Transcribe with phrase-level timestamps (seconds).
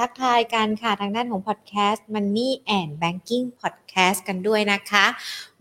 [0.00, 5.06] ทักทายกันค่ะทางด้านของพอดแคสต์ Money and Banking Podcast กันด้วยนะคะ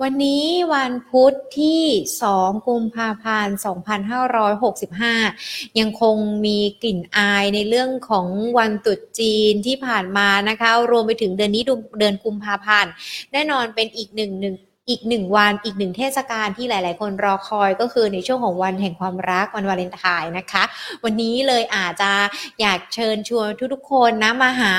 [0.02, 1.84] วันนี้วันพุธที่
[2.26, 3.58] 2 กุมภาพันธ์
[4.88, 6.16] 2565 ยังคง
[6.46, 11.64] มีกลิ่นอายในเรื่องของวันตรุษจีนที่ผ่านมานะคะ รวมไปถึงเดือนนี้
[12.00, 12.92] เดือนกุมภาพันธ์
[13.32, 14.56] แน่นอนเป็นอีกหนึ่งหนึ่ง
[14.90, 20.64] อีกหนึ่งวันอีกหนึ่งเทศกาลที่หลาย ๆ คนรอคอยก็คือในช่วงของวันแห่งความรักวันวาเลนไทน์นะคะ
[21.04, 22.12] วันนี้เลยอาจจะ
[22.62, 24.74] อยากเชิญชวนทุก ๆ คนนะมาหา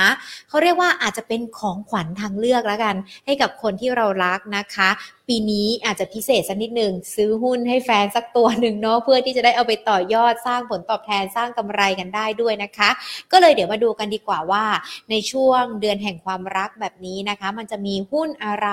[0.49, 2.95] เขาเรียกว่าอาจจะเป็นของขวัญทางเลือกแล้วกัน
[3.27, 4.91] ให้กับคนที่เรารักนะคะ
[5.31, 12.91] ปีนี้อาจจะพิเศษสักนิดหนึ่งซื้อหุ้นให้แฟนสักตัวหนึ่งเนาะเพื่อที่จะได้เอาไปต่อยอดสร้างผลตอบแทนสร้างกำไรกันได้ด้วยนะคะ
[13.33, 14.65] ก็เลยเดี๋ยวมาดูกันดีกว่าว่า
[15.11, 18.69] ในช่วงเดือนแห่งความรักแบบนี้นะคะ มันจะมีหุ้นอะไร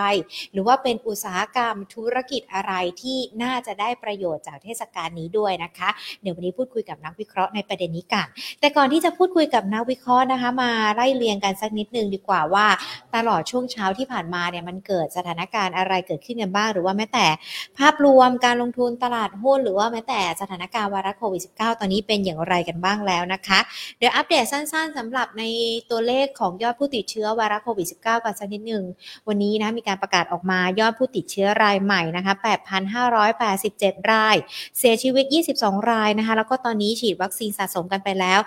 [0.51, 5.89] หรือว่าเป็นอุตสาหกรรมธุรกิจอะไรที่น่าจะได้ประโยชน์จากเทศกาลนี้ด้วยนะคะ
[6.21, 8.27] เดี๋ยววันนี้พูดคุยกับนักวิเคราะห์ในประเด็นนี้กัน
[8.59, 12.67] แต่ก่อนที่จะพูดคุยกับนักวิเคราะห์นะคะ มาไล่เรียงกันสักนิดนึงดีกว่าว่า
[13.15, 17.27] ตลอดช่วงเช้าที่ผ่านมาเนี่ยมันเกิดสถานการณ์อะไรเกิดขึ้นกันบ้าง หรือว่าแม้แต่
[17.77, 23.59] ภาพรวมการลงทุนตลาดหุ้นหรือว่าแม้แต่สถานการณ์วาระโควิด -19 ตอนนี้เป็นอย่างไรกันบ้างแล้วนะคะ
[23.97, 25.43] เดี๋ยวอัปเดตสั้นๆสำหรับใน
[25.91, 28.83] ตัวเลขของยอดผู้ติดเชื้อวาระโควิด -19 กันสักนิดหนึ่ง
[29.27, 32.33] วันนี้นะมีการประกาศออกมายอดผู้ติดเชื้อรายใหม่นะคะ
[33.03, 34.35] 8,587 ราย
[34.77, 35.25] เสียชีวิต
[35.57, 38.39] 22 รายนะคะ แล้วก็ตอนนี้ฉีดวัคซีนสะสมกันไปแล้ว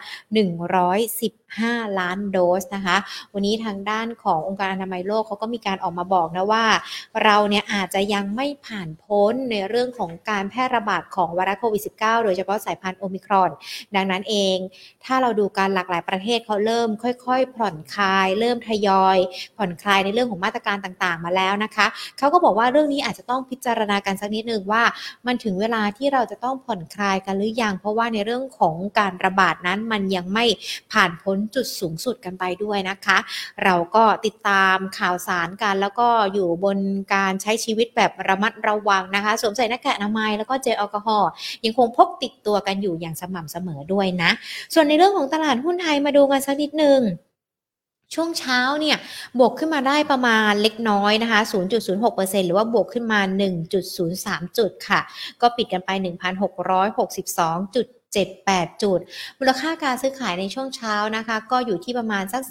[0.69, 2.97] 110 5 ล้านโดสนะคะ
[3.35, 6.65] วันนี้ทางด้านขององค์การอนามัยโลกเขาก็มีการออกมาบอกนะว่า
[7.25, 13.51] เราเนี่ยอาจจะยังไม่ผ่านพ้นในเรื่องของการแพร่ระบาดของไวรัสโควิด -19 โดยเฉพาะสายพันธุ์โอมิครอน
[13.95, 14.57] ดังนั้นเอง
[15.05, 19.19] ถ้าเราดูการหลากหลายประเทศเขาเริ่มค่อยๆ ผ่อนคลาย เริ่มทยอย
[19.57, 21.87] ผ่อนคลายในเรื่องของมาตรการต่างๆ มาแล้วนะคะ
[22.19, 24.83] เขาก็บอกว่าเรื่องนี้อาจจะต้องพิจารณากันสักนิดนึงว่า
[25.27, 30.45] มันถึงเวลาที่เราจะต้องผ่อนคลายกันหรือยังเพราะว่าในเรื่องของการระบาดนั้นมันยังไม่
[30.93, 33.19] ผ่านพ้นจุดสูงสุดกันไปด้วยนะคะ
[33.65, 36.79] เราก็ติดตามข่าวสารกันแล้วก็อยู่บน
[37.15, 41.31] การใช้ชีวิตแบบระมัดระวังนะคะ สวมใส่หน้ากากอนามัยแล้วก็เจลแอลกอฮอล์
[41.65, 44.31] ยังคงพกติดตัวกันอยู่อย่างสม่ำเสมอด้วยนะ
[44.75, 47.01] ส่วนในเรื่องของตลาดหุ้นไทยมาดูกันสักนิดนึง
[48.15, 48.97] ช่วงเช้าเนี่ย
[49.39, 51.41] บวกขึ้นมาได้ประมาณเล็กน้อยนะคะ
[51.93, 53.21] 0.06%หรือว่าบวกขึ้นมา
[53.89, 55.01] 1.03 จุดค่ะ
[55.41, 55.91] ก็ปิดกันไป
[56.79, 58.99] 1,662จุด 78 จุด
[59.39, 62.43] มูลค่าการซื้อขายในช่วงเช้านะคะ ก็อยู่ที่ประมาณสัก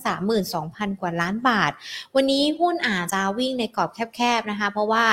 [0.48, 1.72] 32,000 กว่าล้านบาท
[2.16, 5.06] วันนี้หุ้นอาจจะวิ่งในกรอบแคบๆนะคะ เพราะว่า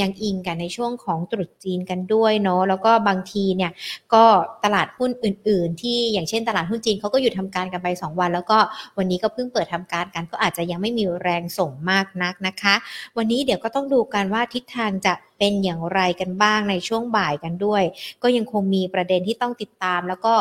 [0.00, 3.72] ยังอิงกันในช่วงของตรุษจีนกันด้วยเนาะแล้วก็บางทีเนี่ย
[4.14, 4.24] ก็
[4.64, 8.58] ตลาดหุ้นอื่น ๆ ที่อย่างเช่นตลาดหุ้นจีนเขาก็หยุดทำการกันไป 2 วัน แล้วก็
[8.98, 12.74] วันนี้ก็เพิ่งเปิดทำการกันก็อาจจะยังไม่มีแรงส่งมากนักนะคะ
[13.16, 15.12] วันนี้เดี๋ยวก็ต้องดูกันว่าทิศทางจะ
[15.44, 17.82] เป็นอย่างไรกันบ้างในช่วงบ่ายกันด้วย
[18.22, 20.34] ก็ยังคงมีประเด็นที่ต้องติดตาม แล้วก็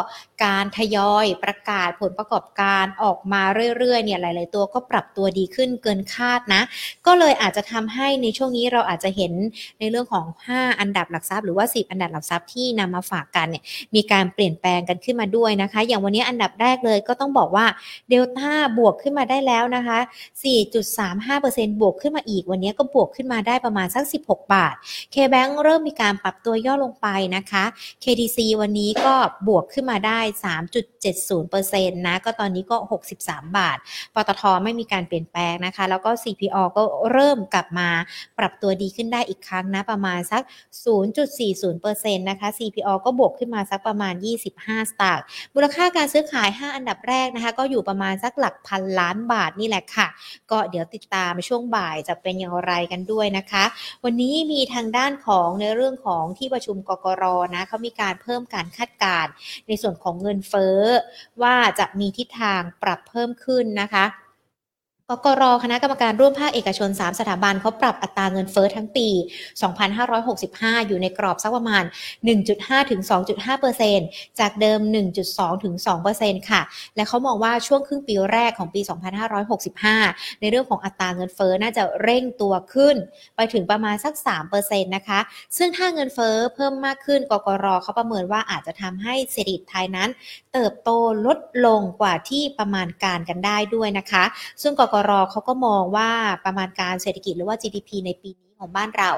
[0.45, 3.41] การทยอยประกาศผลประกอบการออกมา
[3.77, 6.61] เรื่อยๆเนี่ยหลาย ๆ ตัวก็ปรับตัวดีขึ้นเกินคาดนะ
[7.05, 9.33] ก็เลยอาจจะทำให้ในช่วงนี้เราอาจจะเห็น
[9.79, 13.63] ในเรื่องของ 5 อันดับหลักทรัพย์หรือว่า 10 อันดับหลักทรัพย์ที่นำมาฝากกันเนี่ย
[13.95, 17.65] มีการเปลี่ยนแปลงกันขึ้นมาด้วยนะคะ อย่างวันนี้อันดับแรกเลยก็ต้องบอกว่า
[18.09, 19.99] เดลต้าบวกขึ้นมาได้แล้วนะคะ
[20.89, 24.75] 4.35%บวกขึ้นมาอีก วันนี้ก็บวกขึ้นมาได้ประมาณสัก 16 บาท
[25.13, 27.63] K-Bank เริ่มมีการปรับตัวย่อลงไปนะคะ
[28.03, 29.15] KDC วันนี้ก็
[29.47, 30.19] บวกขึ้นมาได้
[31.09, 32.77] 3.70%นะ ก็ตอนนี้ก็
[33.13, 33.77] 63 บาท
[34.15, 37.89] ปตทไม่มีการเปลี่ยนแปลงนะคะ แล้วก็ CPO ก็เริ่มกลับมา
[38.39, 40.41] ปรับตัวดีขึ้นได้อีกครั้งนะ ประมาณสัก
[41.25, 44.13] 0.40%นะคะ CPO ก็บวกขึ้นมาสักประมาณ
[44.53, 45.23] 25 สตางค์
[45.53, 50.07] มูลค่าการซื้อขาย 5 อันดับแรกนะคะ ก็อยู่ประมาณสักหลักพันล้านบาทนี่แหละค่ะ
[50.51, 53.63] ก็เดี๋ยวติดตามช่วงบ่ายจะเป็นอย่างไรกันด้วยนะคะ
[54.03, 57.23] วันนี้มีทางด้านของในเรื่องของที่ประชุมกกร
[57.55, 59.31] นะเขามีการเพิ่มการคาดการณ์
[59.67, 60.79] ในส่วนของเงินเฟ้อ
[61.41, 64.05] ว่าจะมีทิศทางปรับเพิ่มขึ้นนะคะ
[65.25, 69.07] กรคณะกรรมการร่วมภาคเอกชน 3 สถาบันเขาปรับอัตราเงินเฟอ้อทั้งปี
[70.03, 71.83] 2565 อยู่ในกรอบสักประมาณ
[72.37, 73.01] 1.5 ถึง
[73.69, 74.79] 2.5%จากเดิม
[75.21, 75.75] 1.2 ถึง
[76.13, 76.61] 2%ค่ะ
[76.95, 78.81] และเขามองว่าช่วงครึ่งปีแรกของปี
[79.61, 82.95] 2565 ในเรื่องของอัตราเงินเฟอ้อน่าจะเร่งตัวขึ้น
[83.35, 84.13] ไปถึงประมาณสัก
[84.51, 85.19] 3%นะคะ
[85.57, 90.09] ซึ่งถ้าเงินเฟอ้อเพิ่มมากขึ้น กกรเขาประเมินว่าอาจจะทำให้เศรษฐกิจไทยนั้น
[90.53, 90.89] เติบโต
[91.25, 94.23] ลดลงกว่าที่ประมาณการกันได้ด้วยนะคะ
[94.61, 96.09] ซึ่งกกรรเขาก็มองว่า
[96.45, 99.09] ประมาณการเศรษฐกิจหรือว่า GDP ในปีนี้ ของบ้านเรา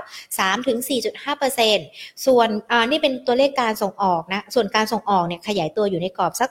[1.50, 2.50] 3-4.5%ส่วน
[2.92, 6.50] นี่เป็นตัวเลขการส่งออกนะ ส่วนการส่งออกเนี่ยขยายตัวอยู่ในกรอบสัก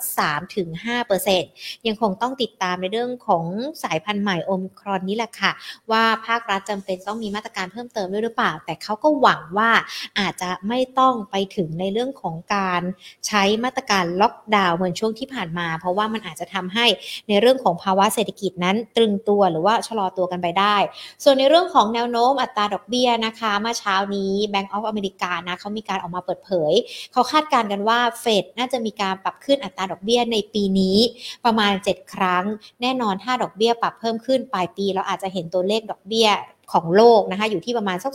[0.72, 3.44] 3-5%ยังคงต้องติดตามในเรื่องของ
[3.82, 5.52] สายพันธุ์ใหม่โอมิครอนนี้แหละค่ะ
[5.90, 9.70] ว่าภาครัฐจำเป็นต้องมีมาตรการเพิ่มเติมด้วยหรือเปล่า แต่เขาก็หวังว่า
[10.18, 12.82] อาจจะไม่ต้องไปถึงในเรื่องของการ
[13.26, 16.86] ใช้มาตรการล็อกดาวน์เหมือนช่วงที่ผ่านมา เพราะว่ามันอาจจะทำให้
[17.28, 20.76] ในเรื่องของภาวะเศรษฐกิจนั้นตรึงตัวหรือว่าชะลอตัวกันไปได้
[21.24, 26.72] ส่วนในเรื่องของแนวโน้มอัตราดอกเบี้ยนะคะเมื่อเช้านี้ Bank of America นะเขามีการออกมาเปิดเผย
[27.12, 30.98] เขาคาดการณ์กันว่าเฟดน่าจะมีการปรับขึ้นอัตราดอกเบี้ยในปีนี้
[31.44, 32.44] ประมาณ 7 ครั้ง
[32.80, 36.28] แน่นอนถ้าดอกเบี้ยปรับเพิ่มขึ้นปลายปี เราอาจจะเห็นตัวเลขดอกเบี้ย
[36.72, 38.12] ของโลกนะคะอยู่ที่ประมาณสัก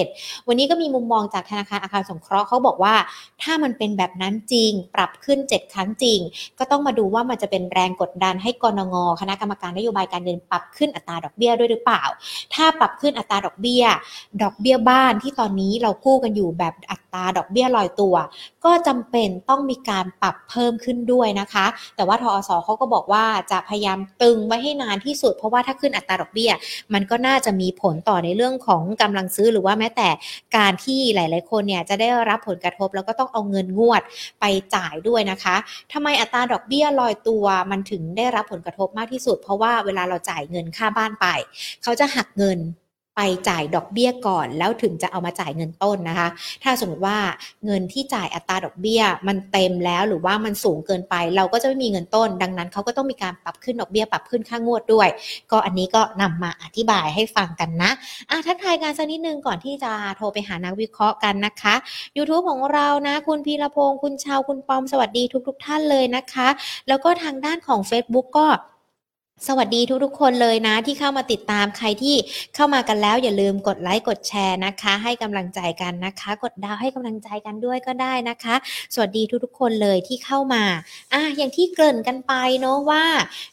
[0.00, 2.94] 2%วันนี้ก็มีมุมมองจากธนาคารอาคารสงเคราะห์เขาบอกว่า
[3.42, 6.18] ถ้ามันเป็นแบบนั้นจริง ปรับขึ้น 7 ครั้งจริง
[6.58, 12.02] ก็ต้องมาดูว่ามันจะเป็นแรงกดดันให้กรงงคณะกรรมการนโยบายการเงินปรับขึ้นอัตราดอกเบี้ยด้วยหรือเปล่า
[12.54, 13.84] ถ้าปรับขึ้นอัตราดอกเบี้ย
[14.42, 18.14] ดอกเบี้ยบ้านที่ตอนนี้เรากู้กันอยู่แบบอัตราดอกเบี้ยลอยตัว
[18.64, 21.66] ก็จำเป็นต้องมีการปรับเพิ่มขึ้นด้วยนะคะ
[21.96, 26.50] แต่ว่าทอสเขาก็บอกว่าจะพยายามตึงไว้ให้นานที่สุด เพราะว่าถ้าขึ้นอัตราดอกเบี้ย
[26.94, 30.08] มันก็น่าจะมีผลต่อในเรื่องของกำลังซื้อหรือว่าแม้แต่
[30.56, 34.02] การที่หลาย ๆ คนเนี่ยจะได้รับผลกระทบ แล้วก็ต้องเอาเงินงวด
[34.40, 34.44] ไป
[34.74, 35.56] จ่ายด้วยนะคะ
[35.92, 41.26] ทำไมอัตราดอกเบี้ยลอยตัวมันถึงได้รับผลกระทบมากที่สุด เพราะว่าเวลาเราจ่ายเงินค่าบ้านไป
[41.82, 42.58] เขาจะหักเงิน
[43.16, 46.28] ไปจ่ายดอกเบี้ยก่อน แล้วถึงจะเอามาจ่ายเงินต้นนะคะ
[46.62, 47.18] ถ้าสมมติว่า
[47.66, 55.08] เงินที่จ่ายอัตราดอกเบี้ย มันเต็มแล้วหรือว่ามันสูงเกินไป เราก็จะไม่มีเงินต้น ดังนั้นเขาก็ต้องมีการปรับขึ้นดอกเบี้ยปรับขึ้นค่างวดด้วย
[55.50, 57.90] ก็อันนี้ก็นำมาอธิบายให้ฟังกันนะ
[58.30, 61.74] อะทักทายกันสักนิดนึงก่อนที่จะโทรไปหานักวิเคราะห์กันนะคะ
[62.16, 66.48] YouTube ของเรานะ คุณพีรพงศ์คุณชาวคุณปอมสวัสดีทุก ๆ ท่านเลยนะคะ
[66.88, 68.46] แล้วก็ทางด้านของ Facebook ก็
[69.48, 72.16] สวัสดีทุกๆคนเลยนะที่เข้ามาติดตามใครที่
[72.54, 78.54] เข้ามากันแล้ว อย่าลืมกดไลค์กดแชร์นะคะ ให้กำลังใจกันนะคะ กดดาวให้กำลังใจกันด้วยก็ได้นะคะ
[78.94, 80.64] สวัสดีทุกๆคนเลยที่เข้ามา
[81.12, 83.04] อะอย่างที่เกริ่นกันไปเนาะว่า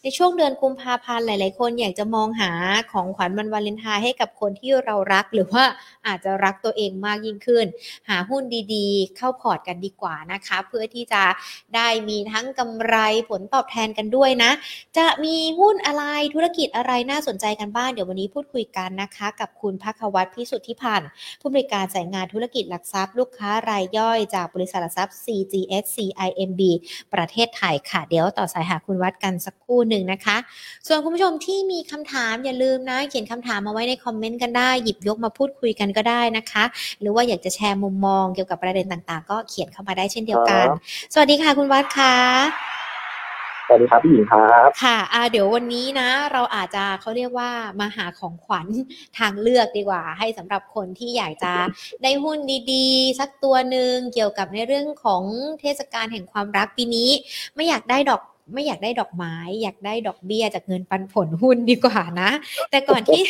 [0.04, 2.52] ในช่วงเดือนกุมภาพันธ์หลาย ๆ คนอยากจะมองหา
[2.92, 5.64] ของขวัญวันวาเลนไทน์ให้กับคนที่เรารัก หรือว่า
[6.08, 7.66] อาจจะรักตัวเองมากยิ่งขึ้น
[8.10, 8.44] หาหุ้น
[8.74, 11.24] ดีๆ เข้าพอร์ตกันดีกว่านะคะ เพื่อที่จะ
[11.76, 12.96] ได้มีทั้งกำไร
[13.30, 14.52] ผลตอบแทนกันด้วยนะ
[14.98, 16.04] จะมีหุ้นอะไร
[16.36, 21.10] ธุรกิจอะไรน่าสนใจกันบ้างเดี๋ยววันนี้พูดคุยกันนะคะ กับคุณพักวัตรพิสุทธิพันธ์
[21.42, 26.62] ผู้บริการสายงานธุรกิจหลักทรัพย์ ลูกค้ารายย่อยจากบริษัทหลักทรัพย์ CGS CIMB
[27.14, 30.38] ประเทศไทยค่ะ เดี๋ยวต่อสายหาคุณวัดกันสักครู่หนึ่งนะคะ
[30.88, 36.64] ส่วนคุณผู้ชมที่มีคำถามอย่าลืมนะ เขียนคำถามมาไว้ในคอมเมนต์กันได้หยิบยกมาพูดคุยกันก็ได้นะคะ
[37.00, 40.66] หรือว่าอยากจะแชร์มุมมองเกี่ยวกับประเด็นต่างๆ ก็เขียนเข้ามาได้เช่นเดียวกัน
[41.14, 42.77] สวัสดีค่ะคุณวัดค่ะ
[43.70, 47.50] สวัสดีครับพี่หญิงครับค่ะอ่าเดี๋ยววันนี้นะ เราอาจจะเขาเรียกว่า
[47.80, 48.68] มาหาของขวัญ
[49.18, 51.54] ทางเลือกดีกว่า ให้สำหรับคนที่อยากจะ
[52.04, 52.40] ได้หุ้น
[52.72, 55.24] ดีๆ สักตัวหนึ่งเกี่ยวกับในเรื่องของ
[55.62, 57.10] เทศกาลแห่งความรักปีนี้
[57.56, 58.22] ไม่อยากได้ดอก
[58.54, 62.30] ไม่อยากได้ดอกไม้ อยากได้ดอกเบี้ยจากเงินปันผลหุ้นดีกว่านะ
[62.72, 63.24] แต่ก่อนที่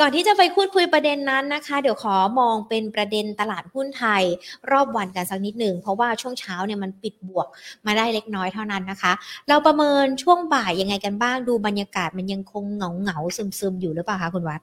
[0.00, 4.22] ก่อนที่จะไปพูดคุยประเด็นนั้นนะคะ เดี๋ยวขอมองเป็นประเด็นตลาดหุ้นไทย
[4.70, 7.46] รอบวันกันสักนิดหนึ่งเพราะว่าช่วงเช้าเนี่ยมันปิดบวก
[7.86, 9.12] มาได้เล็กน้อยเท่านั้นนะคะ
[9.48, 14.60] เราประเมินช่วงบ่ายยังไงกันบ้างดูบรรยากาศมันยังคงเหงาเหงาซึมซึมอยู่หรือเปล่าคะคุณวัด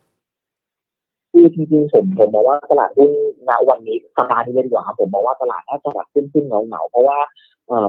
[1.31, 3.11] คือจริงๆผมผมมองว่าตลาดหุ้น
[3.49, 7.17] ณวันนี้สัปดาห์นี้เลยดีกว่าครับผมมองว่าตลาดน่าจะแบบขึ้นขึ้นเงาเงาเพราะว่า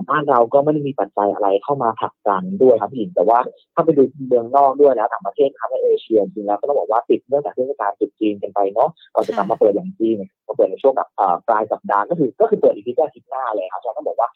[0.09, 3.39] บ้านเราก็ไม่ได้มีปัจจัยอะไรเข้ามาผลักดันด้วยครับพี่หญิงแต่ว่า
[3.75, 11.09] ถ้าไปดูเมืองนอกด้วยแล้วต่างประเทศครับในเอเชียจริงแล้วก็ต้องบอกว่าปิดเนื่องจากเทศกาลจุดจีนกันไปเนาะก่อนจะกลับมาเปิดอย่างจีนมาเปิดในช่วงแบบ
[11.49, 14.29] ปลายสัปดาห์ก็คือก็คือเปิดอีกทีก็อาทิตย์หน้าเลยครับเราต้องบอกว่า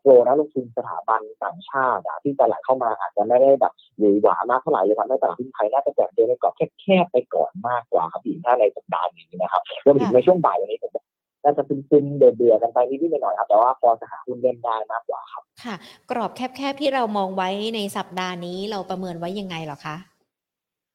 [0.00, 11.09] โปรนักลงทุนสถาบันต่างชาติที่จะไหลเข้ามาอาจจะไม่ได้แบบหวือหวามากเท่าไหร่เลยครับในตลาดหุ้นไทยน่าจะแจกเดินในกรอบแคบๆไปก่อนมากกว่าครับพี่ถ้าในสัปดาห์นี้นะครับรวมถึงในช่วงบ่ายวันนี้ผม
[11.44, 15.74] น่าจะซึมๆเบื่อๆกันไปนิดๆหน่อยๆครับแต่ว่าพอจะหาหุ้นเล่นได้มากกว่าครับ ค่ะ
[16.10, 19.96] กรอบแคบๆที่เรามองไว้ในสัปดาห์นี้เราประเมินไว้ยังไงหรอคะ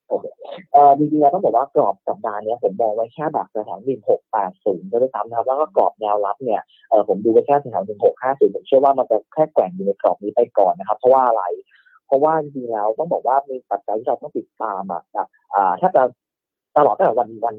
[0.08, 0.26] โอเค
[0.72, 11.44] เอ่อจริงๆแล้วต้องบอกว่ากรอบสัปดาห์นี้ผมมองไว้แค่แบบแถวหนึ่งหกแปดศูนย์ด้วยซ้ำนะครับแล้วก็กรอบแนวรับเนี่ยเออผมดูไว้แค่แถวหนึ่งหกห้าศูนย์ผมเชื่อว่ามันจะแค่แกว่งอยู่ในกรอบนี้ไปก่อนนะครับ เพราะว่าอะไร
[12.08, 15.04] เพราะว่าจริงๆแล้วต้องบอกว่ามีปัจจัยที่เราต้องติดตามอะ
[15.56, 16.04] อ่าถ้าจะ
[16.78, 17.56] ตลอดตั้งแต่วันวัน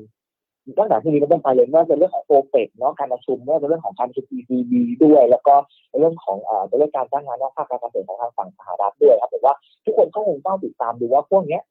[0.78, 4.72] ตั้งแต่ที่นี้ก็ต้องไปเลยว่าเป็นเรื่องของโอเปกเนาะการประชุมว่าเป็นเรื่องของการประชุม ECB
[5.04, 5.54] ด้วย แล้วก็
[6.00, 9.54] เรื่องของเอ่อเรื่องการจ้างงานนอกภาคการเกษตรของทางฝั่งสหรัฐด้วยครับผมว่า
[9.84, 11.62] ทุกคนก็คงต้องติดตามดูว่าพวกเนี้ย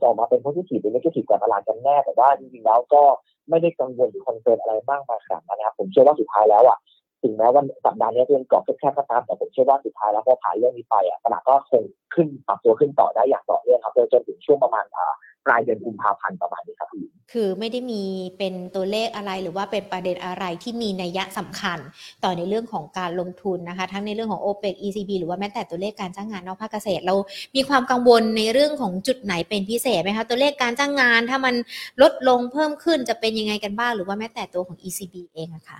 [0.00, 3.02] จะออกมาเป็น positive หรือไม่ positive กับตลาดกันแน่แต่ว่าจริงๆแล้วก็
[3.48, 6.78] ไม่ได้กังวลหรือคอนเซิร์นอะไรมากมายขนาดนั้นนะครับผมเชื่อว่าสุดท้ายแล้วอะ
[7.22, 11.82] ถึงแม้ว่าสัปดาห์นี้เป็นกรอบแคบๆก็ตามแต่ผมเชื่อว่าสุดท้ายแล้วพอผ่านเรื่องนี้ไปอะตลาดก็คง
[12.14, 15.04] ขึ้นปรับตัวขึ้นต่อได้อย่างต่อเนื่องครับจนถึงช่วงประมาณอ่
[15.46, 18.02] ปลายเดือนกุมภาพันธ์ประมาณนี้ครับพี่คือไม่ได้มี
[18.38, 21.78] เป็นตัวเลขอะไรหรือว่าเป็นประเด็นอะไรที่มีนัยยะสำคัญ
[22.24, 27.14] ต่อในเรื่องของการลงทุนนะคะ ทั้งในเรื่องของ OPEC ECB หรือว่าแม้แต่ตัวเลขการจ้างงานนอกภาคเกษตร เรา
[27.56, 31.54] มีความกังวลในเรื่องของจุดไหนเป็นพิเศษไหมคะตัวเลขการจ้างงานถ้ามัน
[32.02, 35.78] ลดลงเพิ่มขึ้นจะเป็นยังไงกันบ้างหรือว่าแม้แต่ตัวของ ECB เองอะคะ่ะ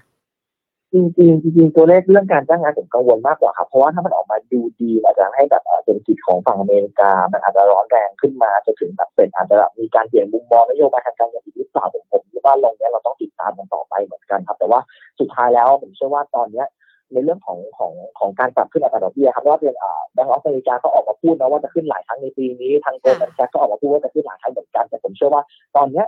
[0.96, 14.80] จริงจริงจริงตัวเลขเรื่องการจ้างงานผมกังวลมากกว่าครับเพราะว่าถ้ามันออกมาดูดีอาจจะให้แบบเศรษฐกิจของฝั่งอเมริกา มันอาจจะร้อนแรงขึ้นมาจะถึงแบบเป็นอาจจะมีการเปลี่ยนมุมมองนโยบายทางการเงินอีกหรือเปล่าผมผมคิดว่าลงเนี้ยเราต้องติดตามกันต่อไปเหมือนกันครับ แต่ว่า
[15.20, 16.66] สุดท้ายแล้วผมเชื่อว่าตอนเนี้ย
[17.12, 19.76] ในเรื่องของของของการปรับขึ้นอัตราดอกเบี้ยครับว่าเป็น
[20.12, 25.42] แบงก์ออฟอเมริกาก็ออกมาพูดนะว่าจะขึ้นหลายครั้งในปีนี้ทางโกลแมนแซกก็ออกมาพูดว่าจะขึ้นหลายครั้งเหมือนกันแต่ผมเชื่อว่า
[25.76, 26.06] ตอนเนี้ย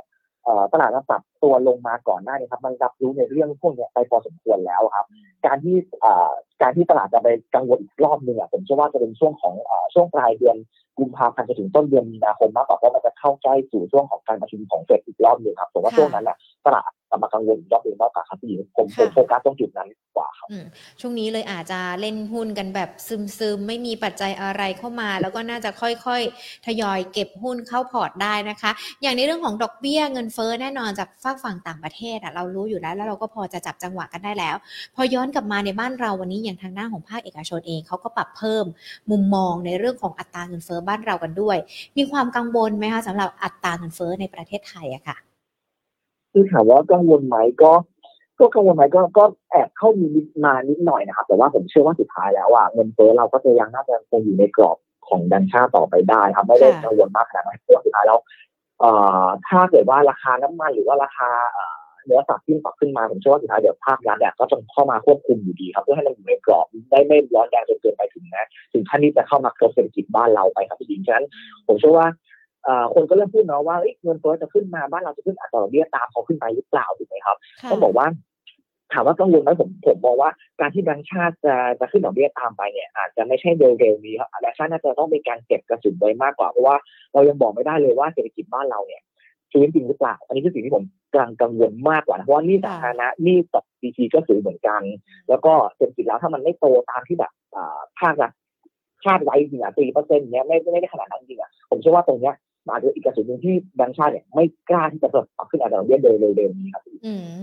[0.72, 5.06] ตลาดมันปรับตัวลงมาก่อนหน้านี้ครับ มันรับรู้ในเรื่องพวกนี้ไปพอสมควรแล้วครับ
[5.46, 5.76] การที่
[6.62, 9.54] การที่ตลาดจะไปกังวลอีกรอบหนึ่งอะผมเชื่อว่าจะเป็นช่วงของ
[9.94, 10.56] ช่วงปลายเดือน
[10.98, 16.36] กุมภาพันธ์จะถึงต้นเดือนมีนาคมมากกว่าเพราะมันจะเข้าใกล้สู่ช่วงของการประชุมของเฟดอีกรอบหนึ่งครับผมว่าช่วงนั้นแหละ
[16.66, 20.48] ตลาด จะมากังวลรอบหนึ่งมากกว่าครับพี่ผมโฟกัสตรงจุดนั้นกว่าครับ
[21.00, 22.90] ช่วงนี้เลยอาจจะเล่นหุ้นกันแบบ
[23.38, 28.70] ซึมๆ ไม่มีปัจจัยอะไรเข้ามา แล้วก็น่าจะค่อยๆ ทยอยเก็บหุ้นเข้าพอร์ตได้นะคะ
[29.02, 34.56] อย่างในเรื่องของดอกเบี้ยเงินเฟ้อแน่นอนจากฝากฝั่งต่างประเทศอะเรารู้อยู่แล้ว แล้วเราก็พอจะจับจังหวะกันได้แล้ว
[34.94, 38.64] พอย้อนกลับมาในบ้านเราวันนี้อย่างทางหน้าของภาคเอกชนเองเขาก็ปรับเพิ่ม
[39.10, 41.56] มุมมองในเรื่องของอัตราเงินเฟ้อบ้านเรากันด้วย
[41.96, 45.18] มีความกังวลไหมคะสำหรับอัตราเงินเฟ้อในประเทศไทยอะค่ะ
[46.32, 47.72] คือถามว่ากังวลไหมก็
[48.40, 50.06] ก็กังวลไหมก็ก็แอบเข้ามี
[50.44, 54.76] มานิดหน่อยนะครับ แต่ว่าผมเชื่อว่าสุดท้ายแล้วอะเงินเฟ้อเราก็จะยังน่าจะคงอยู่ในกรอบ
[55.08, 58.20] ของดันชาต่อไปได้ครับไม่ได้กังวลมากขนาดนั้นเพราะสุดท้ายแล้ว
[58.80, 58.92] เอ่
[59.24, 61.30] อถ้าเกิดว่าราคาน้ำมันหรือว่าราคา
[62.06, 71.26] เนื้อสัตว์ที่ปรับขึ้นมาผมเชื่อว่าสุดท้ายเดี๋ยวภาครัฐเนี่ยก็จะเข้ามาควบคุมอยู่ดีครับเพื่อให้มันอยู่ในกรอบได้ไม่ร้อนแรงจนเกินไปถึงนะถึงขั้นนี้จะเข้ามากระทบเศรษฐกิจบ้านเราไปครับพี่ดิงฉะนั้น
[71.66, 72.06] ผมเชื่อว่า
[72.94, 77.36] คนก็เริ่มพูดเนาะว่าเงินเฟ้อจะขึ้นมาบ้านเราจะขึ้นอัตราดอกเบี้ยตามเขาขึ้นไปหรือเปล่าถูกไหมครับ
[77.70, 78.06] ต้องบอกว่า
[78.92, 86.76] ถามว่ากังวลไหมผมผมมองว่าการที่แบงก์ชาติจะจะขึ้นดอกเบี้ยตามไปเนี่ยอาจจะไม่ใช่เร็วๆนี้ครับแบงก์ชาติน่าจะต้องเป็นการเก็บกระสุนไว้มากกว่าเพราะว่า
[87.14, 89.02] เรายังบอกไม่ได้เลยว่าเศรษฐกิจบ้านเราเนี่ย
[89.52, 94.82] ฟื้นจริงหรือเปล่า อันนี้คือสิ่งที่ผมกำลังกังวลมากกว่าเพราะว่านี่สาธารณะนี่ต่อดีทีก็สูงเหมือนกัน
[95.28, 97.32] แล้วก็เศรษฐกิจแล้วถ้ามันไม่โตตามที่แบบ
[98.00, 98.32] ภาครัฐ
[99.04, 102.34] คาดไว้จริงอะสี่เปอร์เซ็นต์เนี้ยไม่ไม่ได้ขนาดนั้นจริงอะผมเชื่อว่าตรงเนี้ย
[102.72, 107.12] อาจจะอีกกระสุนหนึ่งที่แบงค์ชาติเนี่ยไม่กล้าที่จะปรับขึ้นอัตราดอกเบี้ยโดยเร็วๆนี้ครับอื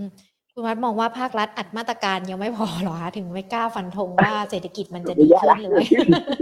[0.52, 5.84] คุณวัดมองว่าภาครัฐอัดมาตรการยังไม่พอหรอคะถึงไม่กล้าฟันธงว่าเศรษฐกิจมันจะดีขึ้นเลย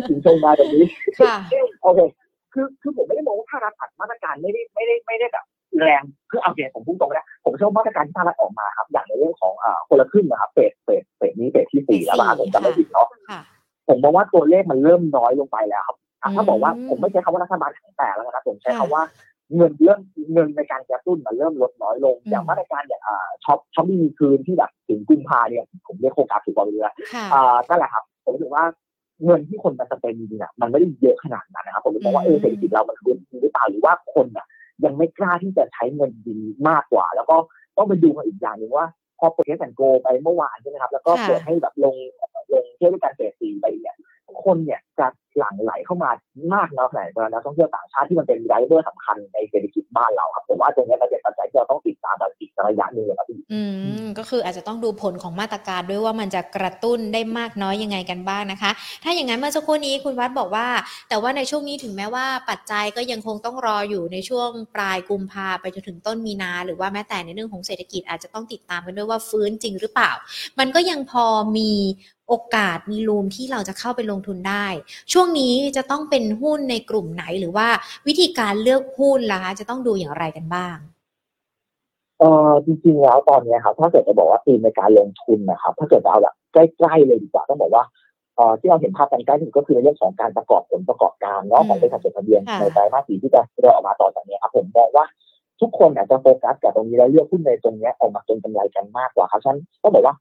[0.08, 0.84] ถึงชงมาแบบนี้
[1.20, 1.34] ค่ะ
[1.82, 2.00] โอเค
[2.52, 5.44] คือคือผมไม่ได้มองว่าภาครัฐอัดมาตรการไม่ได้ไม่ได้ไม่ได้แบบ
[5.80, 13.08] แรงคือเอาเสียผมพูดตรงนะผมเชื่อมาตรการที่ภาครัฐออกมาครับ อย่างในเรื่องของอ่าคนละครึ่งนะครับเฟสเฟสเฟสนี้เฟสที่สี่แล้วนะผมจำไม่ผิดเนาะ
[13.88, 15.96] ผมมองว่าตัวเลขมันเริ่มน้อยลงไปแล้วครับ
[16.34, 19.02] ถ้าบอกว่าผมไม่ใช้คำว่ารัฐบาลแข็งแกร่งแล้วนะผมใช้คำว่า
[19.54, 20.00] เงินเริ่ม
[20.32, 26.86] เงินในการกระตุ้นมันเริ่มลดน้อยลง อย่างมาตรการอย่างอ่าช็อปช็อปมีคืนที่แบบถึงกุมภาเนี่ยผมเรียกโครงการถือกว่าเรือ
[27.32, 28.64] อ่านั่นแหละครับผมรู้สึกว่า
[29.24, 34.46] เงินที่คนมันจะเป็นจริงๆมันไม่ได้เยอะขนาดนั้นนะครับผมรู้สึกว่าเออเศรษฐกิจเรามันฟื้นหรือเปล่าหรือว่าคนอะ
[34.84, 36.38] ยังไม่กล้าที่จะใช้เงินดี
[36.68, 37.36] มากกว่า แล้วก็
[37.76, 38.86] ต้องไปดูกันอีกอย่างหนึ่งว่า
[39.18, 41.94] พอเปิดเทสแอนโกไปเมื่อวานใช่ไหมครับ แล้วก็เปิดให้แบบลง
[42.52, 43.96] ลงเที่ยวด้วยการเฟสซีไปเนี่ย
[44.44, 45.06] คนเนี่ยจะ
[45.38, 46.10] หลั่งไหลเข้ามา
[46.54, 53.60] มากแล้วแหละนักท่องเที่ยวต่างชาติที่มันเป็นไดเวอร์สำคัญในเศรษฐกิจบ้านเราครับผมว่าตรงนี้มันเป็นปัจจัยที่เราต้องติดตามแบบอีกระยะหนึ่งครับพี่อื
[54.04, 58.70] มก็คืออาจจะต้องดูผลของมาตรการด้วยว่ามันจะกระตุ้นได้มากน้อยยังไงกันบ้างนะคะ
[59.04, 60.66] ถ้าอย่างนั้นเมื่อสักครู่นี้คุณวัดบอกว่า
[61.08, 70.12] แต่ว่าในช่วงนี้ถึงแม้ว่าปัจจัยก็ยังคงต้องรออยู่ในช่วงปลายกุมภาไปจนถึงต้นมีนา หรือว่าแม้แต่ในเรื่องของเศรษฐกิจอาจจะต้องติดตามกันด้วยว่าฟื้นจริงหรือเปล่า
[70.58, 71.24] มันก็ยังพอ
[71.56, 71.72] มี
[72.28, 74.66] โอกาสมีรูมที่เราจะเข้าไปลงทุนได้
[75.12, 77.68] ช่วงนี้จะต้องเป็นหุ้นในกลุ่มไหนหรือว่า
[78.06, 80.76] วิธีการเลือกหุ้นล่ะจะต้องดูอย่างไรกันบ้าง
[82.18, 87.84] เออจริงๆแล้วตอนนี้ครับถ้าเกิดจะบอกว่าทีมในการลงทุนนะครับ ถ้าเกิดเอาแบบใกล้ๆเลยดีกว่าต้องบอกว่า
[88.36, 95.04] เออที่เราเห็นภาพกันใกล้ที่สุดก็คือในเรื่องของการประกอบผลประกอบการเนาะของบริษัทจดทะเบียนในไตรมาสสี่ที่จะเริ่ออกมาต่อจากนี้ครับผมมองว่า
[95.60, 100.14] ทุกคนอาจจะโฟกัสกับตรงนี้แล้วเลือกหุ้นในตรงนี้ออกมาเป็นกำไรกันมากกว่าครับฉะนั้นต้องบอกว่า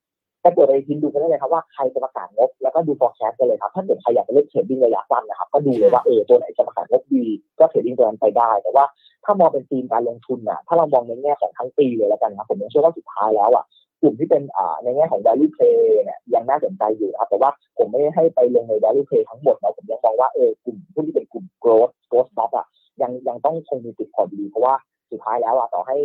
[0.43, 7.25] ถ้าเกิดไปทินดูกันได้เลยครับว่าใครจะประกาศงบแล้วก็ดู forecast กันเลยครับ ถ้าเกิดใครอยากจะเล่น trading ระยะสั้นนะครับ ก็ดูเลยว่าเออตัวไหนจะประกาศงบดี
[7.59, 8.85] ก็ trading ตัวนั้นไปได้ แต่ว่า
[9.25, 13.65] ถ้ามองเป็นธีมการลงทุนอะถ้าเรามองในแง่ของทั้งปีเลยแล้วกันครับผมยังเชื่อว่าสุดท้ายแล้วอะ
[14.01, 22.67] กลุ่มที่เป็นอ่าในแง่ของ value play เนี่ยยังน่าสนใจอยู่ครับแต่ว่าผมไม่ให้ไปลงใน value play ทั้งหมดนะผมยังมองว่าเออกลุ่มหุ้นที่เป็นกลุ่ม growth growth stock อะ
[23.01, 24.73] ยังยังต้องคงมีจุดพอดีเพราะว่า
[25.11, 25.95] สุดท้ายแล้วอะต่อให้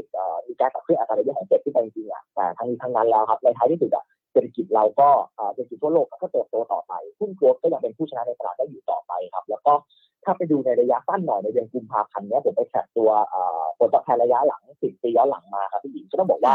[0.46, 4.04] มีการตัดขึ้นอัตราดอกเบี้ยของเฟดที่ไปจริงอะแต่ทั้งนี้ทั้งนั้นแล้วครับในท้ายที่สุดอะ
[4.38, 5.08] เศรษฐกิจเราก็
[5.54, 9.72] เศรษฐกิจทั่วโลกก็เติบโตต่อไปหุ้น growth ก็ยังเป็นผู้ชนะในตลาดได้อยู่ต่อไปครับ แล้วก็
[10.24, 13.10] ถ้าไปดูในระยะสั้นหน่อยในเดือนกุมภาพันธ์เนี้ยผมไป track ตัว
[13.78, 16.54] ผลตอบแทนระยะหลังสิบปีย้อนหลังมาครับพี่หญิงก็ต้องบอกว่า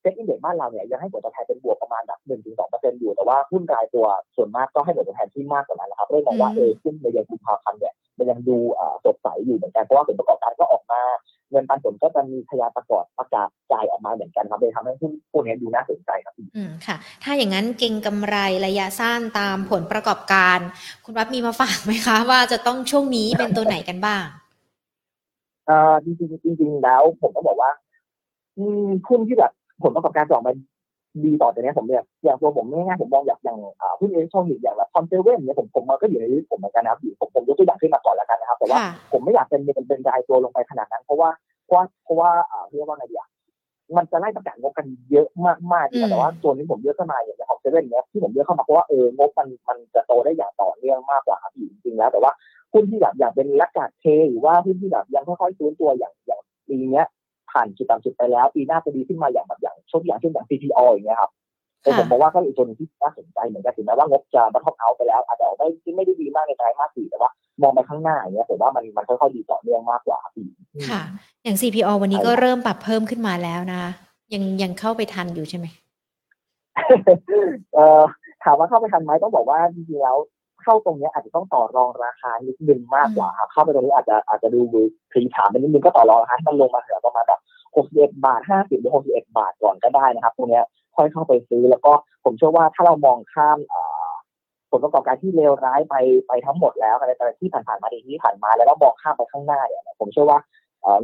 [0.00, 8.56] SET Index บ้านเราเนี่ยยังให้ผลตอบแทนเป็นบวกประมาณแบบหนึ่งถึงสองเปอร์เซ็นต์อยู่แต่ว่าหุ้นรายตัวส่วนมากก็ให้ผลตอบแทนที่มากกว่านั้นนะครับเรื่องมองว่าเออหุ้นในเดือนกุมภาพันธ์เนี่ยมันยังดู
[9.04, 11.02] สดใสอยู่เหมือนกันเพราะว่าผลประกอบการก็ออกมา
[11.50, 18.36] เงินปันผลก็จะมีทยาประกอบประกาศจ่ายออกมาเหมือนกันครับเลยทำให้หุ้นพวกนี้ดูน่าสนใจครับอืมค่ะ ถ้าอย่างนั้นเก่งกำไร
[18.66, 20.58] ระยะสั้นตามผลประกอบการ
[21.04, 24.24] คุณวัดมีมาฝากไหมคะ ว่าจะต้องช่วงนี้เป็นตัวไหนกันบ้าง
[25.66, 27.70] เอ่อจริงจริงจริงแล้วผมก็บอกว่า
[28.58, 30.52] อืมหุ้นที่แบบผลประกอบการออกมา
[31.24, 33.58] ดีต่อจากนี้ผมเนี่ยอย่างตัวผมง่ายๆผมมองอย่างอย่าง
[34.00, 38.78] หุ้นเอเช่องอีกอย่างแบบคอนเทเว่นเนี่ยผมผมมันก็อยู่ในลิสต์ผมเหมือนกันนะครับผมผมยกตัวอย่างขึ้นมาก่อนแล้วกันนะครับแต่ว่า
[39.12, 41.30] ผมไม่อยากเป็นเป็นเป็นรายตัวลงไปขนาดนั้น เพราะว่า
[41.64, 42.30] เพราะว่าเพราะว่า
[42.70, 43.28] เรียกว่าไงดีอะ
[43.96, 45.28] มันจะไล่ประกาศงบกันเยอะ
[45.72, 52.32] มากๆแต่ว่าตัวนี้ผมเลือกเข้ามาอย่างของเซเว่นเนี้ยที่ผมเลือกเข้ามาเพราะว่าเอองบมันมันจะโตได้อย่างต่อเนื่องมากกว่าครับจริงๆแล้ว แต่ว่า
[52.72, 57.06] หุ้นที่แบบอย่างเป็นลักกาเทหรือว่าหุ้นที่แบบยังค่อยๆฟื้นตัวอย่างอย่างปีเนี้ย
[57.56, 61.30] ผ่านจุดต่ำสุดไปแล้ว ปีหน้าจะดีขึ้นมาอย่างแบบอย่างช่วงอย่างเช่นอย่าง CPO อย่างเงี้ยครับ
[61.82, 67.30] แต่ผมมองว่าก็อีกตัวนึงที่น่าสนใจเหมือนกันถึงแม้ว่างบจะบัตท็อปเอาไปแล้วอาจจะไม่ไม่ได้ดีมากในไตรมาสสี่แต่ว่า
[67.62, 70.44] มองไปข้างหน้าอย่างเงี้ยผมว่ามันมันค่อยๆดีต่อเนื่องมากกว่าปี
[70.90, 71.02] ค่ะ
[71.44, 73.82] อย่าง CPO วันนี้ก็เริ่มปรับเพิ่มขึ้นมาแล้วนะ
[74.34, 75.66] ยังยังเข้าไปทันอยู่ใช่ไหม
[77.74, 78.02] เอ่อ
[78.44, 80.16] ถามว่าเข้าไปทันไหมต้องบอกว่าจริงๆแล้ว
[80.66, 84.60] เข้าตรงนี้อาจจะต้องต่อรองราคานิดนึงมากกว่าครับเข้าไปตรงนี้อาจจะอาจจะดู
[85.12, 87.40] ผีถามไปนิดนึงก็ต่อรองราคาให้มันลงมาเหลือประมาณแบบ
[87.76, 90.60] 61บาท50หรือ61บาทก่อนก็ได้นะครับ ตรงนี้
[90.96, 91.92] ค่อยเข้าไปซื้อแล้วก็
[92.24, 93.58] ผมเชื่อว่าถ้าเรามองข้าม
[94.70, 95.94] ผลประกอบการที่เลวร้ายไป
[96.28, 100.38] ไปทั้งหมดแล้วอะไรแต่ที่ผ่านๆมาดีที่ผ่านมาแล้วก็มองข้ามไปข้างหน้าเนี่ยผมเชื่อว่า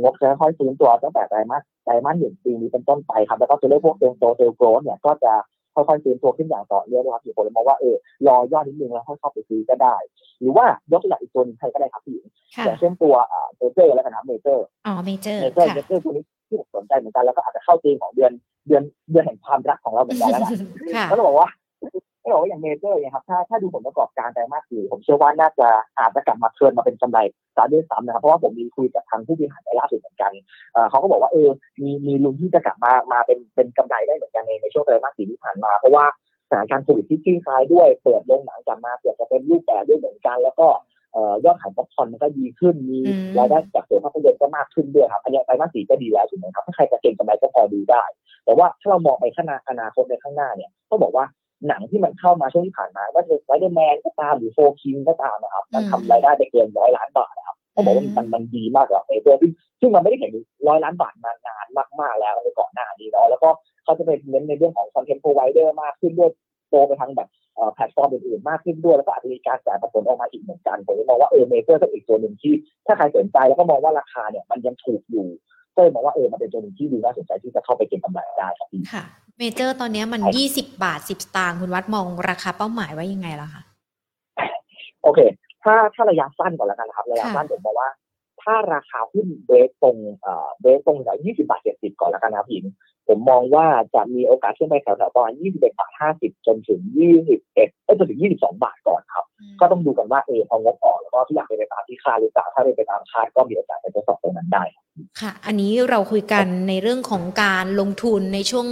[0.01, 5.33] งบจะค่อยฟื้นตัวตั้งแต่ไตรมาสไตรมาสหนึ่งปีนี้เป็นต้นไปครับแล้วก็ตัวเลขพวกเซลโต sales growth เนี่ยก็จะ
[5.75, 9.97] ค่อยๆฟื้นตัวขึ้นอย่างต่อเนื่องนะครับผมมองว่าเออรอย่อนิดนึงแล้วค่อยเข้าไปซื้อก็ได้
[10.41, 12.19] หรือว่ายกตัวอย่างอีกตัวนึงใครก็ได้ครับพี่
[12.65, 13.15] อย่างเช่นตัว
[13.59, 18.33] เมเจอร์แล้วกันนะเมเจอร์อ๋อเมเจอร์เมเจอร์เมเจอร์ตัวนี้ที่ผมสนใจเหมือนกันแล้วก็อาจจะเข้าธีมของเดือน
[18.67, 20.51] เดือนเดือนแห่งความรักของเราเหมือนกันแล้วนะ
[21.11, 21.49] ก็ต้องบอกว่า
[22.23, 27.19] ก็บอกว่าอย่างเมเจอร์เนี่ยครับถ้าถ้าดูผลประกอบการไตรมาสสี่ผมเชื่อว่าน่าจะอาจจะกลับมา turn มาเป็นกำไร
[27.57, 30.33] ตามด้วยซ้ำนะครับเพราะว่าผมมีคุยกับทางผู้บริหารในล่าสุดเหมือนกัน
[30.91, 31.49] เขาก็บอกว่าเออ
[31.83, 36.05] มีมีลุ้นที่จะกลับมามาเป็นเป็นกำไรได้เหมือนกันในในช่วงไตรมาสสี่ที่ผ่านมาเพราะว่า
[36.49, 40.69] สถานการณ์โควิดที่คลี่คลายด้วยเปิดโรงหนังกลับมาเกือบจะเต็มรูปแบบด้วยเหมือนกัน แล้วก็
[41.45, 42.99] ยอดขายป๊อปคอนมันก็ดีขึ้นมี
[43.39, 48.03] รายได้จากตัวภาพยนตร์ก็มากขึ้นด้วยครับอันนี้ไตรมาสสี่ก็ดีแล้วถูกไหมครับถ้าใครจะเก็งกำไรก็พอดูได้
[48.45, 51.25] แต่ว่าถ้าเรามองไปข้างหน้าอนาคตในข้างหน้าเนี่ยต้องบอกว่า
[51.69, 59.35] หนังที่มันเข้ามาช่วงที่ผ่านมาว่าจะไวเดอร์แมนก็ตามหรือ4 Kings ก็ตามนะครับ มันทำรายได้ไปเกินร้อยล้านบาทนะครับต้องบอกว่ามันมันดีมากกว่าไอ้ตัว
[59.81, 60.33] ซึ่งมันไม่ได้เห็น
[60.69, 61.67] ร้อยล้านบาทมานาน
[62.01, 63.49] มากๆแล้วในก่อนหน้านี้เนาะแล้วก็
[63.85, 66.31] เขาจะไปเน้นในเรื่องของ content provider มากขึ้นด้วย
[66.71, 67.29] โตไปทางแบบ
[67.75, 72.55] แพลตฟอร์มอื่นๆมากขึ้นด้วย แล้วก็อาจจะมีการจ่ายผลออกมาอีกเหมือนกันผมมองว่าเออเมเจอร์ก็อีกตัวหนึ่งที่
[72.87, 75.29] ถ้าใครสนใจแล้วก็มองว่าราคาเนี่ยมันยังถูกอยู่
[75.75, 79.05] ก็เลยมองว่าเออมันเป็นตัวหนึ่งที่ดูน่าสนใจที่จะเข้าไปเก็งกำไรได้ครับพี่ค่ะ
[79.39, 83.63] เมเจอร์ตอนนี้มันยี่สิบบาทสิบสตางค์คุณวัดมองราคาเป้าหมายไว้ยังไงล่ะคะ
[85.03, 85.21] โอเค
[85.63, 87.89] ถ้าถ้าระยะสั้นก่อนแล้วกันนะครับ ระยะสั้นผมมองว่า
[88.43, 89.97] ถ้าราคาหุ้น base ตรง
[90.61, 92.61] base ตรงจากยี่สิบบาทเจ็ดสิบก่อนแล้วกันนะครับพี่
[93.09, 96.81] ผมมองว่าจะมีโอกาสขึ้นไปแถวๆประมาณ21บาท50 จนถึง
[97.19, 99.25] 21เอ้จนถึง 22 บาทก่อนครับ
[99.61, 104.65] ก็ต้องดูกันว่าเออพองบออกแล้วก็ทุกอย่างเป็นไปตามที่คาดหรือเปล่าถ้าเป็นไปตามคาดก็มีโอกาสทดสอบตรงนั้นได้
[105.21, 108.67] ค่ะ อันนี้เราคุยกันในเรื่องของการลงทุนในช่วง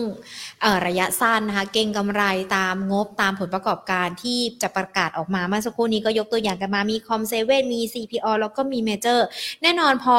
[0.86, 2.22] ระยะสั้นนะคะ เก็งกำไร
[2.56, 9.26] ตามงบตามผลประกอบการที่จะประกาศออกมาเมื่อสักครู่นี้ก็ยกตัวอย่างกันมามีคอมเซเว่นมี CPO แล้วก็มีเมเจอร์
[9.62, 10.18] แน่นอนพอ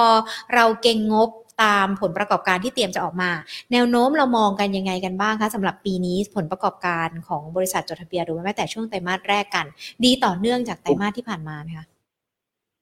[0.53, 1.29] เราเก่งงบ
[1.61, 3.31] ตามผลประกอบการที่เตรียมจะออกมา
[3.71, 9.65] แนวโน้มเรามองกันยังไงกันบ้างคะสำหรับปีนี้ผลประกอบการของบริษัทจดทะเบียนหรือแม้แต่ช่วงไตรมาสแรกกัน
[10.05, 11.87] ดีต่อเนื่องจากไตรมาสที่ผ่านมาไหมคะ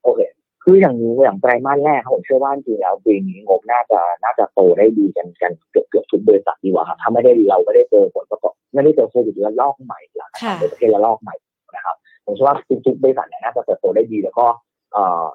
[0.03, 0.19] โอเค
[0.63, 11.35] คืออย่างนี้อย่างไตรมาสแรกผมเชื่อว่าจริงแล้วปีนี้งบน่าจะน่าจะโตได้ดีกันกันเกือบเกือบทุกบริษัทดีกว่าครับถ้าไม่ได้เราไม่ได้เจอผลประกอบไม่ได้เจอโควิดระลอกใหม่หลังในประเทศระลอกใหม่
[11.75, 14.45] นะครับผมเชื่อว่าทุกบริษัทเนี่ยน่าจะเติบโตได้ดีแล้วก็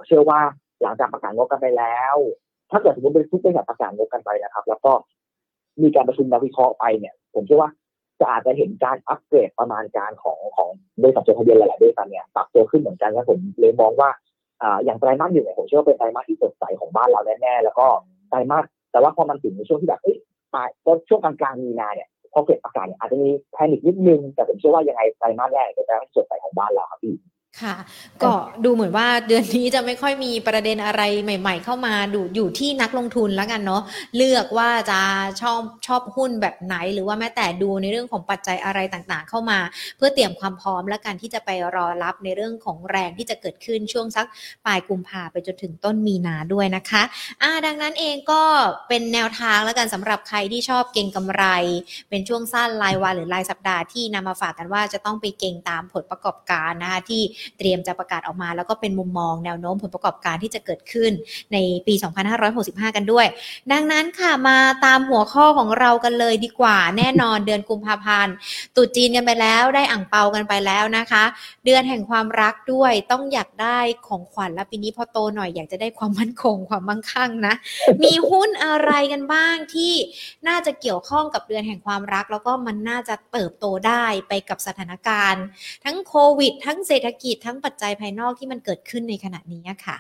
[0.06, 0.40] เชื่อว่า
[0.82, 2.16] หลังจากประกาศงบกันไปแล้ว
[2.70, 4.92] ถ้าเกิดสมมติเป็นทุกบริษัทประกาศงบกันไปนะครับ แล้วก็
[5.82, 7.70] มีการประชุมนักวิเคราะห์ไปเนี่ย ผมเชื่อว่า
[8.20, 10.68] จะอาจจะเห็นการอัปเกรดประมาณการของของ
[11.02, 14.10] บริษัทจดทะเบียนหลายๆบริษัทเนี่ยปรับตัวขึ้นเหมือนกันแล้วผมเลยมองว่า
[14.62, 17.86] อ่าอย่างไตรมาสหนึ่งเนี่ยผมเชื่อว่าเป็นไตรมาสที่สดใสของบ้านเราแน่ๆแล้วก็
[18.30, 20.16] ไตรมาสแต่ว่าพอมันถึงในช่วงที่แบบเอ้ย
[20.54, 27.14] ปลายก็ช่วงกลางๆมีนาเนี่ยพอเกิดประกาศเนี่ยอาจจะมีแพนิคนิดนึงแต่ผมเชื่อว่ายังไงไตรมาสแรกเป็นไตรมาสสดใสของบ้านเราครับพี่
[27.62, 27.76] ค่ะ
[28.22, 28.32] ก็
[28.64, 33.82] ดูเหมือนว่าเดือนนี้จะไม่ค่อยมีประเด็นอะไรใหม่ ๆ เข้ามาดูอยู่ที่นักลงทุนแล้วกันเนาะ
[34.16, 35.00] เลือกว่าจะ
[35.40, 39.58] ชอบชอบหุ้นแบบไหน หรือว่าแม้แต่ดูในเรื่องของปัจจัยอะไรต่างๆ เข้ามา
[39.96, 44.26] เพื่อเตรียมความพร้อมและการที่จะไปรอรับในเรื่องของแรงที่จะเกิดขึ้นช่วงสัก
[44.66, 47.02] ปลายกุมภาไปจนถึงต้นมีนาด้วยนะคะ
[47.42, 48.42] อ่าดังนั้นเองก็
[48.88, 51.44] เป็นแนวทางแล้วกันสำหรับใครที่ชอบเก็งกำไร
[52.08, 57.22] เป็นช่วงสั้นรายวันหรือรายสัปดาห์ที่นำมาฝากกันว่าจะต้องไปเก็งตามผลประกอบการนะคะที่
[57.58, 61.12] เตรียมจะประกาศออกมา แล้วก็เป็นมุมมองแนวโน้มผลประกอบการที่จะเกิดขึ้น
[61.52, 61.94] ในปี
[62.44, 63.26] 2565 กันด้วย
[63.72, 68.34] ดังนั้นค่ะมาตามหัวข้อของเรากันเลยดีกว่า แน่นอนเดือนกุมภาพันธ์
[68.76, 71.24] ตุจีนกันไปแล้วได้อ่างเปากันไปแล้วนะคะ
[71.64, 77.54] เดือนแห่งความรักด้วยต้องอยากได้ของขวัญและปีนี้พอโตหน่อยอยากจะได้ความมั่นคงความมั่งคั่งนะ
[78.04, 79.92] มีหุ้นอะไรกันบ้างที่
[80.48, 85.44] น่าจะเกี่ยวข้องกับเดือนแห่งความรัก แล้วก็มันน่าจะเติบโตได้ไปกับสถานการณ์
[85.84, 89.96] ทั้งโควิด ทั้งเศรษฐกิจทั้งปัจจัยภายนอกที่มันเกิดขึ้นในขณะนี้ค่ะ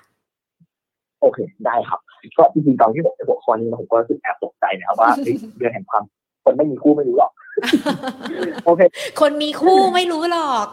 [1.20, 2.00] โอเค ได้ครับ
[2.38, 5.10] ก็จริงๆตอนที่ผมจะหัวข้อนี้ผมก็รู้สึกแอบตกใจนะครับว่า
[5.58, 6.02] เดือนแห่งความ
[6.44, 7.32] คนไม่มีคู่ไม่รู้หรอก
[8.64, 8.80] โอเค
[9.20, 10.68] คนมีคู่ไม่รู้หรอก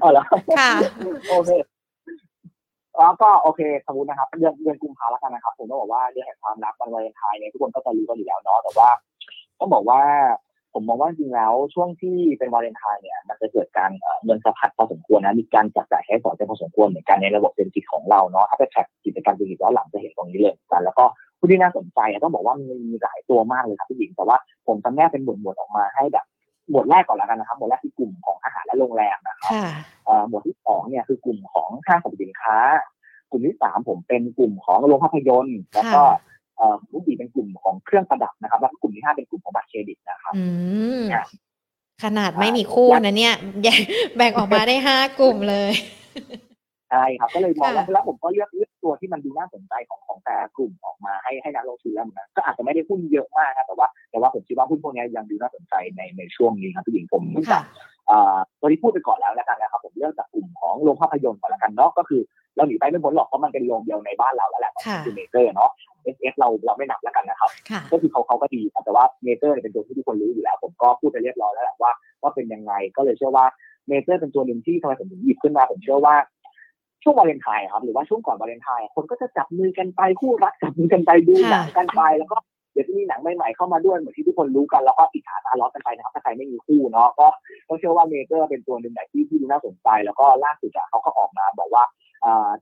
[0.00, 0.24] เอาละ
[0.58, 0.70] ค่ะ
[1.30, 1.50] โอเค
[2.98, 8.88] แล้วก็โอเคสมมตินะครับเดือนเดือนกุมภาแล้วกันนะครับผมต้องบอกว่าเดือนแห่งความรักวันวาเลนไทน์เนี่ยทุกคนก็จะรู้กันอยู่แล้วเนาะแต่ว่า
[9.58, 10.00] ต้องบอกว่า
[10.72, 13.90] ผมมองว่าจริงแล้วช่วงที่เป็นวาเลนไทน์เนี่ยมันจะเกิดการ
[14.24, 21.04] เงินสะพัดพอสมควรนะมีการจับจ่ายใช้สอยกันพอสมควรเหมือนกันในระบบเศรษฐกิจของเราเนาะถ้าไปแท็กกิจการเศรษฐกิจย้อนหลังจะเห็นตรงนี้เลยกันแล้วก็
[21.38, 26.26] ผู้ที่น่าสนใจต้องบอกว่ามันมีหลายตัวมากเลยครับพี่หญิงแต่ว่าผมจำแนกเป็นหมวดหมวดออกมาให้แบบ
[26.70, 29.52] หมวดแรกก่อนแล้วกันนะครับหมวดแรกคือกลุ่มของอาหารและโรงแรมนะครับ
[30.28, 32.56] หมวดที่สองเนี่ยคือกลุ่มของห้างสรรพสินค้า
[33.30, 36.02] กลุ่มที่สามผมเป็นกลุ่มของโรงภาพยนตร์แล้วก็
[36.90, 40.34] ผู้ดีเป็นกลุ่มของเครื่องประดับนะครับ แล้วกลุ่มที่ห้าเป็นกลุ่มของบัตรเครดิตนะครับ
[42.04, 43.34] ขนาดไม่มีคู่นะเนี่ย
[44.16, 45.72] แบ่งออกมาได้ห้ากลุ่มเลย
[46.90, 57.62] ใช่ครับก็เลยมองว่าแล้วผมก็เลือกเลือกตัวที่มันดูน่าสนใจของของแต่กลุ่มออกมาให้ให้นักลงทุนแล้วนะก็อาจจะไม่ได้หุ้นเยอะมากนะแต่ว่าแต่ว่าผมคิดว่าหุ้นพวกนี้ยังดูน่าสนใจในในช่วงนี้ครับพี่หญิงผมเนื่องจาก
[58.60, 62.22] ตัวที่พูดไปก่อนแล้วแล้วกันนะครับผมเลือกจากกลุ่มของโรงภาพยนตร์ก่อนละกันเนาะก็คือ
[62.56, 64.72] เราหนีไปไม่พ้นหรอกเพราะมันเป็นโรงเดียวในบ้านเราแล้วแหละ
[65.04, 65.70] คือเมเจอร์เนาะ
[66.02, 67.50] SF เราเราไม่นับแล้วกันนะครับ
[67.92, 71.92] ก็คือเขาเขาก็ดีแต่ว่าเมเจอร์เป็นตัวที่ทุกคนรู้อยู่แล้ว ผมก็พูดไปเรียบร้อยแล้วแหละว่า
[72.22, 73.46] ว่าเป็นยังไงก็เลยเชื่อว่า
[73.88, 76.14] เมเจอร์เป็นตัวหนึ่งที่ทำไมผมถึงหยิบขึ้นมาผมเชื่อว่า
[77.02, 82.36] ช่วงวาเลนไทน์ครับหรือว่าช่วงก่อนวาเลนไทน์คนก็จะจับมือกันไปคู่รักจับมือกันไปดูหนังกันไปแล้วก็
[82.72, 87.26] เดี๋ยวจะมีหนังใหม่ๆเข้ามาด้วยเหมือนที่ทุกคนรู้กันแล้วก็อิจฉาตาร้อนกันไปนะครับถ้าใครไม่มีคู่เนาะก็
[87.68, 91.84] ก็เชื่อว่าเมเจอร์เป็นตัวหนึ่งที่ที่ดูน่าสนใจ แล้วก็ล่าสุดเขาก็ออกมาบอกว่า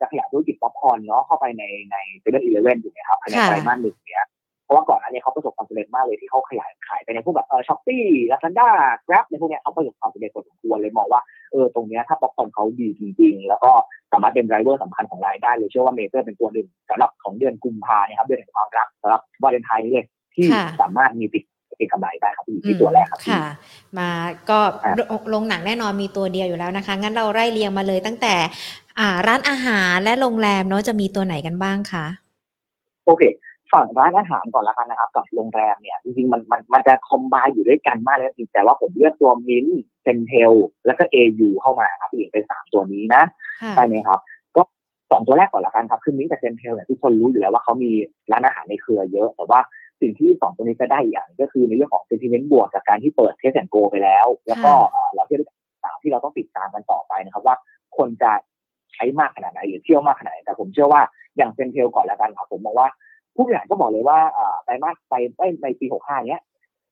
[0.01, 4.27] จะขยายธุรกิจป๊อปคอร์นเนาะเข้าไปในในเซเว่นอีเลเว่นอยู่นะครับภายในไตรมาสหนึ่งเนี้ย
[4.65, 8.69] เพราะว่าก่อนหน้านี้เขาประสบความสำเร็จมากเลยที่เขาขยายขายไปในพวกแบบเออช้อปปี้ลาซาด้า
[9.05, 11.21] แกร็บในพวกนี้เขาประสบความสำเร็จพอสมควรเลยมองว่า
[11.53, 13.73] เออตรงนี้ถ้าป๊อปคอร์นเขาดีจริง ๆ แล้วก็
[14.13, 20.47] สามารถเป็น driver สำคัญของรายได้เลยเชื่อว่าเมเจอร์เป็นตัวหนึ่งสำหรับของเดือนกุมภาเนี่ยครับเดือนแห่งความรักสำหรับวาเลนไทน์เลยที่
[20.81, 21.45] สามารถมีติด
[21.77, 23.45] เก็งกำไรได้ครับที่ตัวแรกครับค่ะ
[23.99, 24.11] มา
[24.51, 24.59] ก็
[25.35, 28.35] โรงหนังแน่นอนมีตัวเดียวอยู่แล้วนะคะ งั้นเราไล่เรียงมาเลยตั้งแต่
[28.99, 32.07] อ่า ร้านอาหารและโรงแรมเนาะจะมีตัวไหนกันบ้างคะ
[33.07, 33.23] โอเค
[33.73, 39.67] ฝั่งร้านอาหารก่อนละกันนะครับ กับโรงแรมเนี่ยจริงๆมันมันมันจะ combine อยู่ด้วยกันมากเลยจริงแต่ว่าผมเลือกตัวมิน
[40.03, 40.53] เซนเทล
[40.87, 43.23] แล้วก็ AU เข้ามาครับอีกเป็นสามตัวนี้นะ
[43.75, 44.19] ใช่ไหมครับ
[44.57, 44.63] ก็
[45.11, 47.91] สองตัวแรกก่อนละกันครับคือมินกับเซนเทลเนี่ยทุกคนรู้อยู่แล้วว่าเขามี
[48.33, 49.61] ร้านอาหารในเครือเยอะ แต่ว่า
[50.05, 54.73] สิ่งที่สองตัวนี้จะได้อย่างก็คือในเรื่องของ sentiment บวกจากการที่เปิด Test and Go ไปแล้ว แล้วก็
[55.15, 55.37] เราที่
[55.85, 57.57] สามที่เราต้องติดตามกันต่อไปนะครับว่า
[57.97, 58.33] คนจะ
[58.93, 61.03] ใช้มากขนาดไหนหรือเที่ยวมากขนาดไหนแต่ผมเชื่อว่า
[61.37, 62.89] อย่างเซนเทลก่อนแล้วกันครับผมมองว่า
[63.35, 64.19] ผู้บริหารก็บอกเลยว่า
[64.65, 65.15] ไตรมาสไป
[65.63, 66.43] ในปี65เนี้ย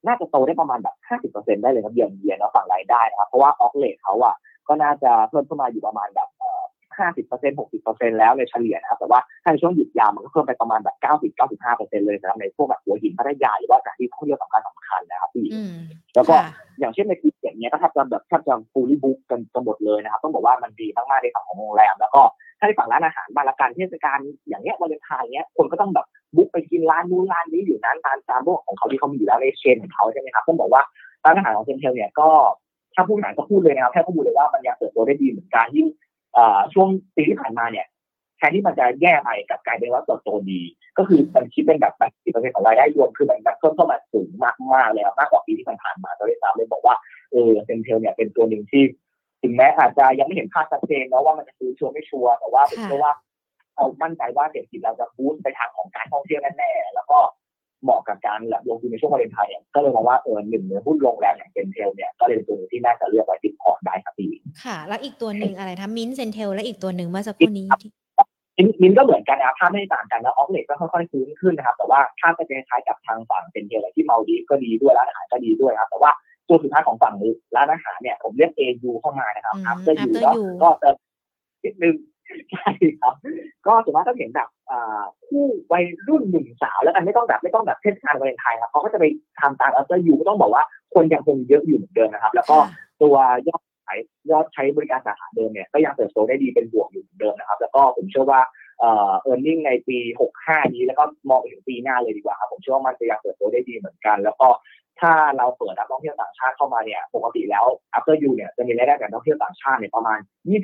[0.06, 0.96] น่าจะโตได้ประมาณแบบ
[1.32, 4.34] 50%ได้เลยครับเยียนเยียนเนาะฝั่งรายได้นะครับ เพราะว่า occ rate เขาอะ
[4.68, 6.28] ก็น่าจะเพิ่มขึ้นมาอยู่ประมาณแบบ
[6.98, 10.96] 50% 60%แล้วในเฉลี่ยนะครับ แต่ว่าถ้าในช่วงหยุดยาวมันก็เพิ่มไปประมาณแบบ
[11.46, 15.46] 90-95%เลยนะครับในพวกแบบหัวหินพัทยาหรือว่าสถานที่ท่องเที่ยวสำคัญสำคัญนะครับพี่
[16.14, 16.34] แล้วก็
[16.80, 22.22] อย่างเช่นในปีอย่างเงี้ยก็แทบจะแบบแทบจะฟูลี่บุ๊กกันหมดเลยนะครับ ต้องบอกว่ามันดีมากๆในฝั่งของโรงแรม แล้วก็
[22.58, 30.82] ถ้าในฝั่งร้านอาหารบางละการเทศกาลอย่างเงี้ยวันเลนไทน์เงี้ยคนก็ต้องแบบบุ๊กไปกินร้านนู้นร้านนี้อยู่นั้นตามตามพวกของเขาที่เขามีอยู่แล้วในเชนของเขาใช่ไหมครับต้องบอกว่า
[31.24, 32.28] ร้านอาหารของเซนเทลเนี่ยก็
[32.94, 35.86] ถ้าพูดหนังก็พูดเลยนะครับแค่พูดเลยว่ามันยังเติบโตได้ดีเหมือนกันยิ่ง
[36.74, 37.86] ช่วงปีที่ผ่านมาเนี่ย
[38.36, 40.60] แทนที่มันจะแย่ไปกับกลายเป็นว่าเติบโตดี
[40.98, 46.94] ก็คือมันคิดเป็นแบบแบบสิบเปอร์เซ็นต์ของรายได้รวมคือมันเพิ่มเข้ามาสูงมากมากเลยมากกว่าปีที่ผ่านมาเราได้ตามเลยบอกว่า
[47.32, 48.82] เออเซนเทลเนี่ยเป็นตัวหนึ่งที่
[49.42, 53.12] ถึงแม้อาจจะยังไม่เห็นภาพชัดเจนนะว่ามันจะซื้อชัวร์ไม่ชัวร์แต่ว่าเป็นเพราะว่า
[53.74, 57.18] เรามั่นใจว่าเศรษฐกิจเราจะบูสต์ไปทางของการท่องเที่ยวแน่ๆแล้วก็
[57.84, 64.30] เหมาะกับการลงทุนในช่วงวาเลนไทน์ก็เลยมองว่าเออหนึ่งในหุ้นโรงแรมอย่างเซนเทลเนี่ยก็เลยเป็นตัวที่น่าจะเลือกไว้ติดพอร์ตได้ครับพี่
[64.64, 67.68] ค่ะ แล้วอีกตัวหนึ่งอะไรคะมินเซนเทลและอีกตัวหนึ่งเมื่อสักครู่นี้
[68.82, 76.12] มินก็เหมือนกันนะครับถ้าไม่ต่างกันแล้ว occ rate ก็ค่อยๆฟื้นขึ้นนะครับ แต่ว่าถ้าจะคล้ายกับทางฝั่งเซนเทลที่มัลดีฟส์ก็ดีด้วยร้านอาหารก็ดีด้วยครับ แต่ว่า
[76.48, 77.14] ตัวสุดท้ายของฝั่ง
[77.56, 80.10] ร้านอาหารเนี่ยผมเรียก AU เข้ามานะครับ after you
[80.62, 80.90] ก็จะ
[81.64, 81.94] นิดนึง
[82.52, 83.14] ใช่ครับ
[83.66, 84.48] ก็สมมติถ้าเห็นแบบ
[85.26, 89.04] คู่วัยรุ่นหนุ่มสาวแล้วกันไม่ต้องแบบไม่ต้องแบบเทศกาลวาเลนไทน์ครับเขาก็จะไป
[89.40, 90.64] ทำตาม after you ก็ต้องบอกว่า
[90.94, 92.56] คนยังคงเยอะอยู่เหมือนเดิมนะครับ แล้วก็
[93.02, 93.16] ตัว
[93.48, 93.98] ยอดขาย
[94.30, 98.40] ยอดใช้บริการสาขาเดิมเนี่ยก็ยังเติบโตได้ดีเป็นบวกอยู่เหมือนเดิมนะครับ แล้วก็ผมเชื่อว่า
[98.80, 99.98] เออเออร์เน็งในปี
[100.36, 104.48] 65 นี้แล้วก็มองไปถึงปีหน้าเลยดีกว่าครับผมเชื่อว่ามันจะยังเติบโตได้ดีเหมือนกัน แล้วก็
[105.00, 107.64] ถ้าเราเปิดนักท่องเที่ยวต่างชาติเข้ามาเนี่ยปกติแล้ว
[107.96, 110.18] after you เนี่ยจะมีรายได้จากนักท่องเที่ยวต่างชาติเนี่ยประมาณ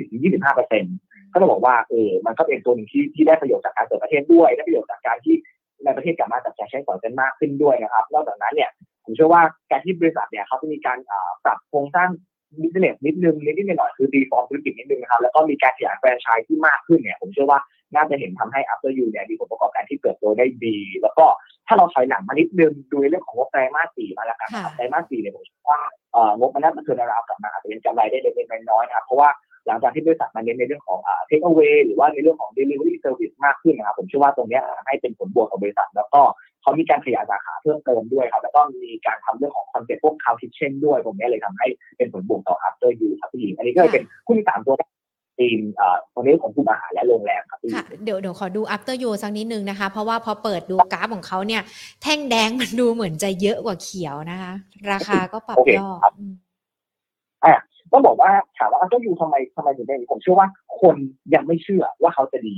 [0.04, 0.94] 20-25เปอร์เซ็นต์
[1.32, 5.36] ก็ต้องบอกว่าเออมันก็เป็นตัวหนึ่งที่ที่ได้ประโยชน์จากการเปิดประเทศด้วยได้ประโยชน์จากการที่
[5.84, 8.70] ในประเทศกลับมาจับจ่ายใช้สอยกันมากขึ้นด้วยนะครับ นอกจากนั้นเนี่ย
[9.04, 10.98] ผมเชื่อว่าการที่บริษัทเนี่ยเขาจะมีการ
[11.44, 12.08] ปรับโครงสร้าง
[12.62, 17.60] business นิดนึงนิดนิดหน่อยคือ reform ธุรกิจนิดนึงนะครับแล้วก็มีการขยายแฟรนไชส์ที่มากขึ้นเนี่ยผมเชื่อว่า
[17.94, 21.26] น่าจะเห็นทำให้ After You เนี่ยมีผลประกอบการที่เติบโตได้ดี แล้วก็
[21.66, 25.80] ถ้าเราถอยหลังมานิดนึงดูในเรื่องของงบไตรมาสสี่มาแล้วกันไตรมาสสี่เนี่ยผมว่า
[26.12, 29.28] เอ่องบมันน่าจะ turnaround กลับมาอาจจะเป็นกำไรได้เล็กๆน้อยๆนะครับเพราะว่า
[29.68, 36.20] หลังจากที่บริษัทมาเน้นในเรื่องของ take away หรือว่าในเรื่องของ delivery service มากขึ้นนะครับผมเชื่อว่าตรงนี้ให้เป็นผลบวกกับบริษัท แล้วก็
[36.62, 44.74] เขามีการขยายสาขาเพิ่มเติมด้วยครับแล้วก็มีการทำเรื่องของคอนเซ็ปต์พวก cloud kitchen ด้วยตรงนี้เลยทำให้เป็นผลบวกต่อ after you ครับพี่หญิงอันนี้ก็เป็นหุ้นที่สามตัว
[45.38, 45.60] ธีม
[46.14, 51.62] ตรงนี้ของกลุ่มอาหารและโรงแรมครับค่ะเดี๋ยวเดี๋ยวขอดู after you สักนิดนึงนะคะ เพราะว่าพอเปิดดูกราฟของเขาเนี่ย
[52.02, 54.52] แท่งแดงมันดูเหมือนจะเยอะกว่าเขียวนะคะ
[54.90, 55.88] ราคาก็ปรับย่อ
[57.44, 57.54] อ่า
[57.92, 60.48] ต้องบอกว่าถามว่า after you ทำไมทำไมถึงได้ผมเชื่อว่า
[60.80, 60.96] คน
[61.34, 62.56] ยังไม่เชื่อว่าเขาจะดี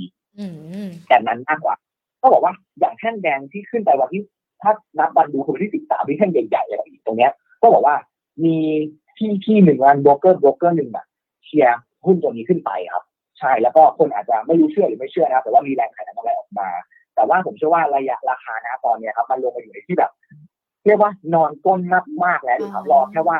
[1.07, 1.75] แต่นั้นมากกว่า
[2.21, 4.21] ก็บอกว่าอย่างแท่งแดงที่ขึ้นไปวันที่
[4.61, 7.95] ถ้านับวันดูคือวันที่สิบสามที่แท่งใหญ่ๆอะไรอีกตรงเนี้ย ก็บอกว่า
[8.45, 8.57] มี
[9.17, 11.07] ที่ที่หนึ่งวันโบรกเกอร์โบรกเกอร์หนึ่งแบบ
[11.45, 13.03] เชียร์หุ้นตัวนี้ขึ้นไปครับ
[13.39, 16.69] ใช่แล้วก็คนอาจจะไม่รู้เชื่อหรือไม่เชื่อนะครับแต่ว่ามีแรงขายอะไรออกมา
[17.15, 20.11] แต่ว่าผมเชื่อว่าระยะราคานะตอนนี้ครับมันลงมาอยู่ในที่แบบ
[20.85, 23.37] เรียกว่านอนก้นมากมากแล้วครับรอแค่ว่า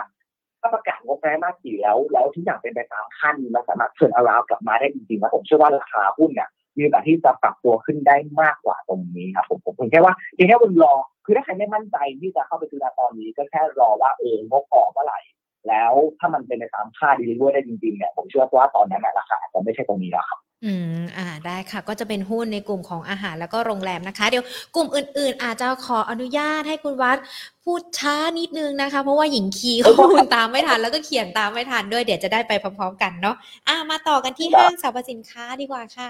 [0.62, 10.94] ถ้าประกาศงบไตรมาสสี่แล้ว แล้วทุกอย่างเป็นไปตามขั้นมันสามารถเชิญอาราวกลับมาได้จริงๆนะผมเชื่อว่าราคาหุ้นเนี่ยมีโอกาสที่จะปรับตัวขึ้นได้มากกว่าตรงนี้ครับผมผมแค่ว่าเพียงแค่คุณรอ
[11.26, 15.20] คือถ้าใครไม่มั่นใจที่จะเข้าไปซื้อตอนนี้ ก็แค่รอว่าเอองบออกเมื่อไหร่
[15.68, 24.44] แล้วถ้ามันเป็นไปตามค่าดีลิเวอร์ได้จริงๆเนี่ยผมเชื่อว่าตอนนั้นราคาจะไม่ใช่ตรงนี้แล้วครับ อืม อ่า ได้ค่ะ ก็จะเป็นหุ้นในกลุ่มของอาหารแล้วก็โรงแรมนะคะ เดี๋ยว
[24.76, 27.18] กลุ่มอื่น ๆ อาจจะขออนุญาตให้คุณวัด
[27.64, 33.36] พูดช้านิดนึงนะคะ เพราะว่าหญิงคีข้อมูลตามไม่ทัน แล้วก็เขียนตามไม่ทันด้วย เดี๋ยวจะได้ไปพร้อม ๆ กันเนาะ
[33.68, 36.10] อ่า มาต่อกันที่ห้างสรรพสินค้าดีกว่าค่ะ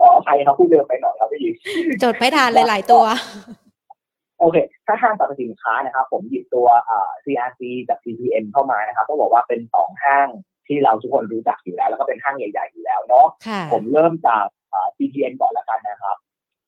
[0.00, 1.52] อ๋อใครครับพูดเดิมไปหน่อยครับพี่
[2.02, 3.04] จดไม่ทันเลยหลายตัว
[4.40, 10.28] โอเค ถ้าห้างสรรพสินค้านะครับ ผมหยิบตัวอ่า CRC จาก CPN เข้ามานะครับต้องบอกว่าเป็นสองห้าง
[10.68, 13.26] ที่เราทุกคนรู้จักอยู่แล้ว แล้วก็เป็นห้างใหญ่ๆอยู่แล้วเนาะ
[13.72, 16.16] ผมเริ่มจากอ่า CPN ก่อนละกันนะครับ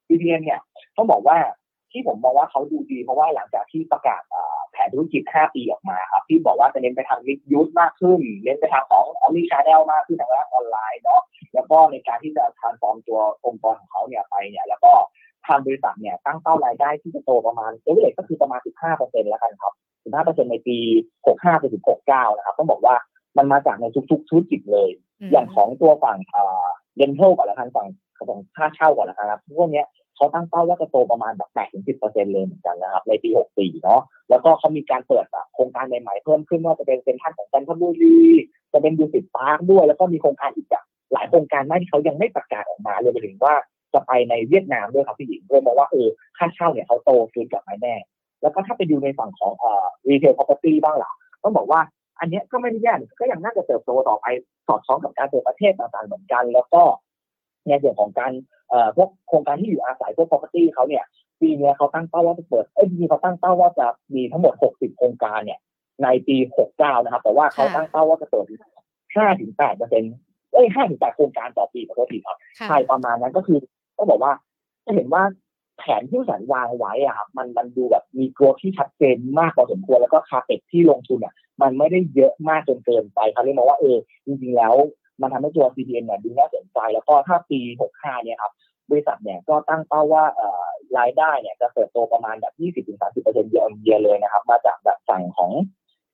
[0.06, 0.60] CPN เนี่ย
[0.96, 1.36] ต้องบอกว่า
[1.92, 4.22] ที่ผมมองว่าเขาดูดี เพราะว่าหลังจากที่ประกาศ
[4.72, 11.20] แผนธุรกิจ 5 ปีออกมาครับ ที่บอกว่าจะเน้นไปทาง mixed-use มากขึ้น เน้นไปทางของ omni-channel มากขึ้นทางด้านออนไลน์เนาะ
[11.54, 14.92] แล้วก็ในการที่จะ transform ตัวองค์กรของเขาเนี่ยไปเนี่ย แล้วก็
[15.46, 19.72] ทางบริษัทเนี่ยตั้งเป้ารายได้ที่จะโตประมาณเอเวอเรก็คือประมาณ 15%แล้วกันครับ
[20.12, 20.78] 15%ในปี
[21.18, 22.94] 65ไปถึง69 นะครับต้องบอกว่า
[23.38, 24.90] มันมาจากในทุกๆธุรกิจเลย
[25.32, 27.86] อย่างของตัวฝั่งเอ่อ rental ก่อนละกันฝั่ง
[28.28, 29.84] ของค่าเช่าก่อนละครับพวกนี้
[30.16, 38.18] เขาตั้งเป้าว่าจะโตประมาณแบบ8ถึง10%เลยเหมือนกันนะครับ ในปี64เนาะแล้วก็เขามีการเปิดโครงการใหม่ๆเพิ่มขึ้นว่าจะเป็นเซ็นทรัลของจันทบุรี
[38.72, 40.68] จะเป็นดุสิตพาร์คด้วย แล้วก็มีโครงการอีก
[41.12, 43.54] หลายโครงการมากที่เขายังไม่ประกาศออกมาเลยไปถึงว่า
[43.94, 47.96] จะไปในเวียดนามด้วยครับพี่หญิงเลยมองว่าเออค่าเช่าเนี่ยเขาโตขึ้นกับไม่แน่
[48.42, 51.80] แล้วก็ถ้าไปดูในฝั่งของเอ่อรีเทลพ r o p e r t y บ้างล่ะต้องบอกว่า
[52.20, 54.26] อันนี้ก็ไม่ได้แย่ก็ยังน่าจะเติบโตต่อไป
[54.66, 56.82] สอดคล้องกับการเปิดประเทศต่างๆเหมือนกัน แล้วก็
[57.68, 58.32] ในส่วนของการ
[58.70, 61.04] เอ่อพวกโครงการที่อยู่อาศัยพวก property เขาเนี่ย
[61.40, 65.58] ปีนี้เขาตั้งเป้าว่าจะเปิดเอ้ยปีเขาตั้งเป้าว่าจะมีทั้งหมด 60 โครงการเนี่ย
[66.02, 66.36] ในปี
[66.72, 68.44] 69 นะครับ แต่ว่าเขาตั้งเป้าว่าจะเปิด
[68.94, 70.12] 5ถึง8เปอร์เซ็นต์
[70.52, 72.36] เอ้ย5ถึง8โครงการต่อปีขอโทษทีครับ
[72.68, 73.58] ใช่ประมาณนั้นก็คือ
[73.96, 74.32] ต้องบอกว่า
[74.86, 75.22] จะเห็นว่า
[75.78, 84.74] แผนที่สันวางไว้อะครับมันมันดูแบบมีกลัวที่ชัดเจนมากพอสมควรแล้วก็คาเปกที่ลงทุนอะ มันไม่ได้เยอะมากจนเกินไปเขาเลยมองว่าเออจริงๆแล้ว
[85.20, 87.60] มันทำให้ตัว CPN เนี่ยดูน่าสนใจ แล้วก็ถ้าปี
[87.92, 88.52] 65 เนี่ยครับ
[88.90, 90.64] บริษัทเนี่ยก็ตั้งเป้าว่าเอ่อ
[90.98, 95.50] รายได้เนี่ยจะเติบโตประมาณแบบ 20-30%เยอะเยอะเลยนะครับ มาจากแบบสั่งของ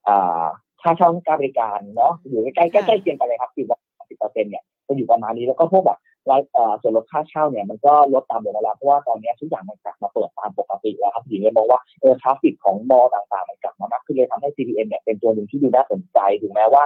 [0.08, 0.44] อ่า
[0.82, 5.98] ค่าเช่าการบริการเนาะอยู่ใกล้ใกล้ใกล้เคียงกันเลยครับอยู่ปอระมาณ10%เนี่ยจะอยู่ประมาณนี้แล้วก็พวกแบบ
[6.30, 6.40] ราย
[6.82, 16.84] ส่วนลดค่าเช่าเนี่ยมันก็ลดตามเวลาเพราะว่าตอนนี้ทุกอย่างมันกลับมาเปิดตามปกติแล้วครับถึงเลยมองว่าเออ traffic ของ mall ต่างๆ มันกลับมามามากขึ้นเลยทำให้ CPN เนี่ยเป็นตัวหนึ่งที่ดูน่าสนใจถึงแม้ว่า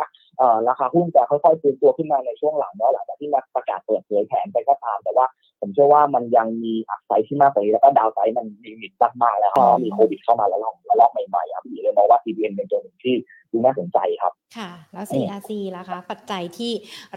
[0.69, 5.27] ราคาหุ้นจะค่อยๆฟื้นตัวขึ้นมาในช่วงหลังเนาะหลังจากที่มาประกาศเปิดเผยแผนไปก็ตาม แต่ว่า
[5.61, 13.15] ผมเชื่อว่ามันยังมี upside ที่มากกว่านี้แล้วก็ downside มัน limit มากๆแล้วก็มีโควิดเข้ามาแล้วแล้วรอบใหม่ๆครับพี่เลยมองว่า CPN เป็นตัวหนึ่งที่
[13.53, 16.73] ดูน่าสนใจครับ ค่ะ แล้ว CRC ล่ะคะ ปัจจัยที่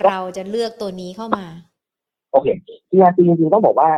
[0.06, 1.46] เราจะเลือกตัวนี้เข้ามา
[2.32, 2.48] โอเค
[2.90, 3.90] CRC จริงๆต้องบอกว่า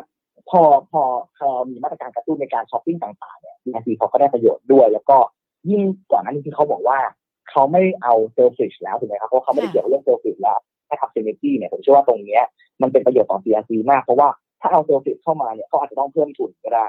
[0.50, 1.02] พอพอ
[1.38, 5.18] พอมีมาตรการกระตุ้นในการช้อปปิ้งต่างๆเนี่ย CRC เขาก็ได้ประโยชน์ด้วย แล้วก็
[5.70, 7.00] ยิ่งก่อนหน้านี้ที่เขาบอกว่า
[7.50, 12.44] เขาไม่เอา Selfridges แล้วถูกไหมครับเพราะเขาไม่ได้เกี่ยวกับเรื่อง Selfridges แล้วให้ทำ synergy เนี่ยผมเชื่อว่าตรงเนี้ย
[12.82, 14.30] มันเป็นประโยชน์ต่อ CRC มากเพราะว่า
[14.62, 16.86] ถ้าเอา Selfridges เข้ามาเนี่ยเขาอาจจะต้องเพิ่มทุนก็ได้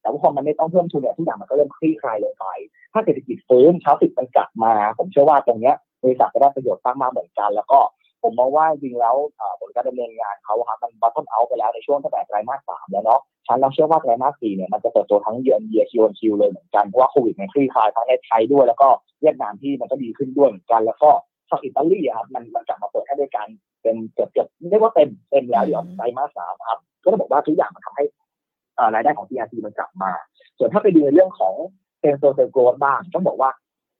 [0.00, 2.46] แต่ว่าพอมันไม่ต้องเพิ่มทุนเนี่ยทุกอย่างมันก็เริ่มคลี่คลายลงไป
[2.92, 7.80] ถ้าเศรษฐกิจฟื้นเช้าสิบมันกลับมา ผมเชื่อว่าตรงเนี้ยบริษัทจะได้ประโยชน์มากๆเหมือนกัน แล้วก็
[8.22, 9.16] ผมมองว่าจริงแล้ว
[9.60, 18.88] ผลการดำเนินงานเขาครับมันบัตต้นเอาไปแล้วในช่วงตั้งแต่ไตรมาสสามแล้วเนาะฉันเราเชื่อว่าไตรมาสสี่เนี่ยมันจะเติบโตทั้งเยือนเยียคิวคิวเลยเหมือนกันเพราะว่าโควิดมันคลี่คลายทั้งในไทยด้วย แล้วก็
[19.20, 21.10] เวียดนามที่มันก็ดีขึ้นด้วยเหมือนกัน แล้วก็
[21.50, 23.46] ฝั่งอิตาลีครับมันมันกลับมาเปิดให้บริการ
[23.82, 28.04] เป็นเกือบเกือบเรียกว่าเต็มเต็มแล้วอย่างไตรมาสสามครับก็ต้องบอกว่าทุกอย่างมันทำให้
[28.94, 30.12] รายได้ของ CRC มันกลับมา
[30.58, 31.54] ส่วนถ้าไปดูในเรื่องของ
[32.00, 33.50] same store sales growth บ้างต้องบอกว่า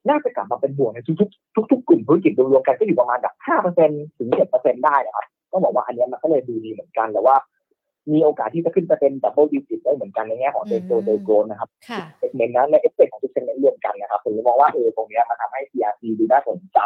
[0.09, 7.37] น่าจะกลับมาเป็นบวกในทุกๆทุกๆกลุ่มธุรกิจรวมๆกันก็อยู่ประมาณแบบห้าเปอร์เซ็นถึงเจ็ดเปอร์เซ็นได้นะครับต้องบอกว่าอันนี้มันก็เลยดูดีเหมือนกันแต่ว่า
[8.13, 11.69] มีโอกาสที่จะขึ้นไปเป็น double digit ได้เหมือนกันในแง่ของ same store sales growth นะครับ
[12.19, 16.81] เอฟเมนนั้นในเอฟเฟกของทุก segment รวมกันนะครับผมมองว่าเออตรงนี้มันทำให้ CRC ดูน่าสนใจ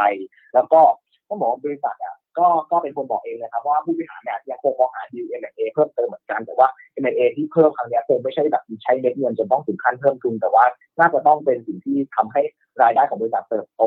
[0.54, 0.80] แล้วก็
[1.28, 10.64] ต้องบอกว่าบริษัทอะ ก็ก็เป็นคนบอกเองนะครับว่าผู้บริหารเนี่ยยังคงมองหาดีล M&A เพิ่มเติมเหมือนกันแต่ว่า M&A ที่เพิ่มครั้งนี้คงไม่ใช่แบบใช้เม็ดเงินจนต้องถึงขั้นเพิ่มทุนแต่ว่า
[10.98, 12.42] น่าจะต้องเป็นสิ่งที่ทำให้
[12.82, 13.82] รายได้ของบริษัทเติบโต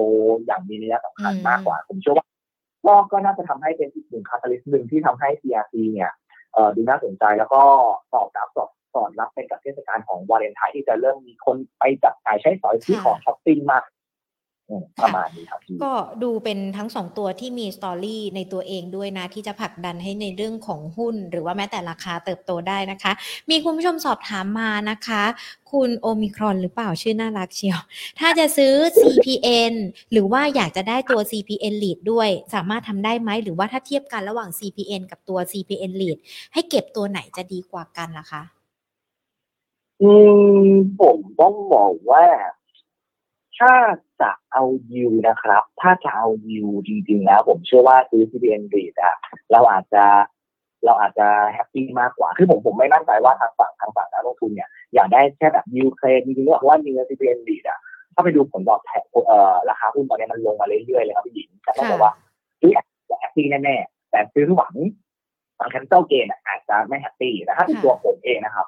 [0.45, 2.25] อย่างมีนัยสำคัญมากกว่า ผมเชื่อว่า
[2.86, 6.12] ก็ก็น่าจะทำให้เป็นอีกหนึ่ง catalyst หนึ่งที่ทำให้ CRC เนี่ย
[6.53, 7.62] เอ่อดูน่าสนใจแล้วก็
[8.13, 13.84] ตอบรับสอดสอดรับเป็นกับเทศกาลของวาเลนไทน์ที่จะเริ่มมีคนไปจับจ่ายใช้สอยที่ของช้อปปิ้งมาก
[15.04, 23.12] ประมาณนี้ครับก็ดูเป็นทั้งสองตัวที่มี story ในตัวเองด้วยนะ ที่จะผลักดันให้ในเรื่องของหุ้น หรือว่าแม้แต่ราคาเติบโตได้นะคะ
[23.49, 25.23] มีคุณผู้ชมสอบถามมานะคะ
[25.71, 27.80] คุณโอมิครอนหรือเปล่าชื่อน่ารักเชียว
[28.19, 29.73] ถ้าจะซื้อ CPN
[30.12, 36.17] หรือว่าอยากจะได้ตัว CPN lead ด้วย สามารถทำได้ไหม หรือว่าถ้าเทียบกันระหว่าง CPN กับตัว CPN lead
[36.54, 38.43] ให้เก็บตัวไหนจะดีกว่ากันล่ะคะ
[40.01, 40.12] อื
[40.65, 42.25] มผมต้องบอกว่า
[43.59, 43.73] ถ้า
[44.21, 49.15] จะเอายิวนะครับ ถ้าจะเอายิวจริงๆแล้วผมเชื่อว่าซื้อ CPN REIT อะ
[49.51, 50.03] เราอาจจะ
[50.85, 57.79] เราอาจจะ happy มากกว่า คือผมผมไม่มั่นใจว่าทางฝั่งทางฝั่งนักลงทุนเนี่ย อยากได้แค่แบบยิวเครดจริงๆแล้วว่ายิว CPN REIT อะ
[58.13, 62.13] ถ้าไปดูผลตอบแทนเอ่อราคาหุ้นตอนนี้มันลงมาเรื่อยๆเลยครับพี่หญิงแต่ต้องบอกว่า
[62.59, 62.71] ซื้อ
[63.19, 64.75] happy แน่ๆแต่ซื้อหวัง
[65.59, 68.65] ฝั่ง capital gain อาจจะไม่ happy แต่ถ้าเป็นตัวผมเองนะครับ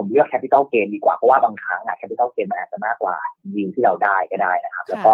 [0.00, 3.16] ผมเลือก capital gain ดีกว่า เพราะว่าบางครั้งอะ capital gain มันอาจจะมากกว่า
[3.54, 5.12] ยิวที่เราได้ก็ได้นะครับ แล้วก็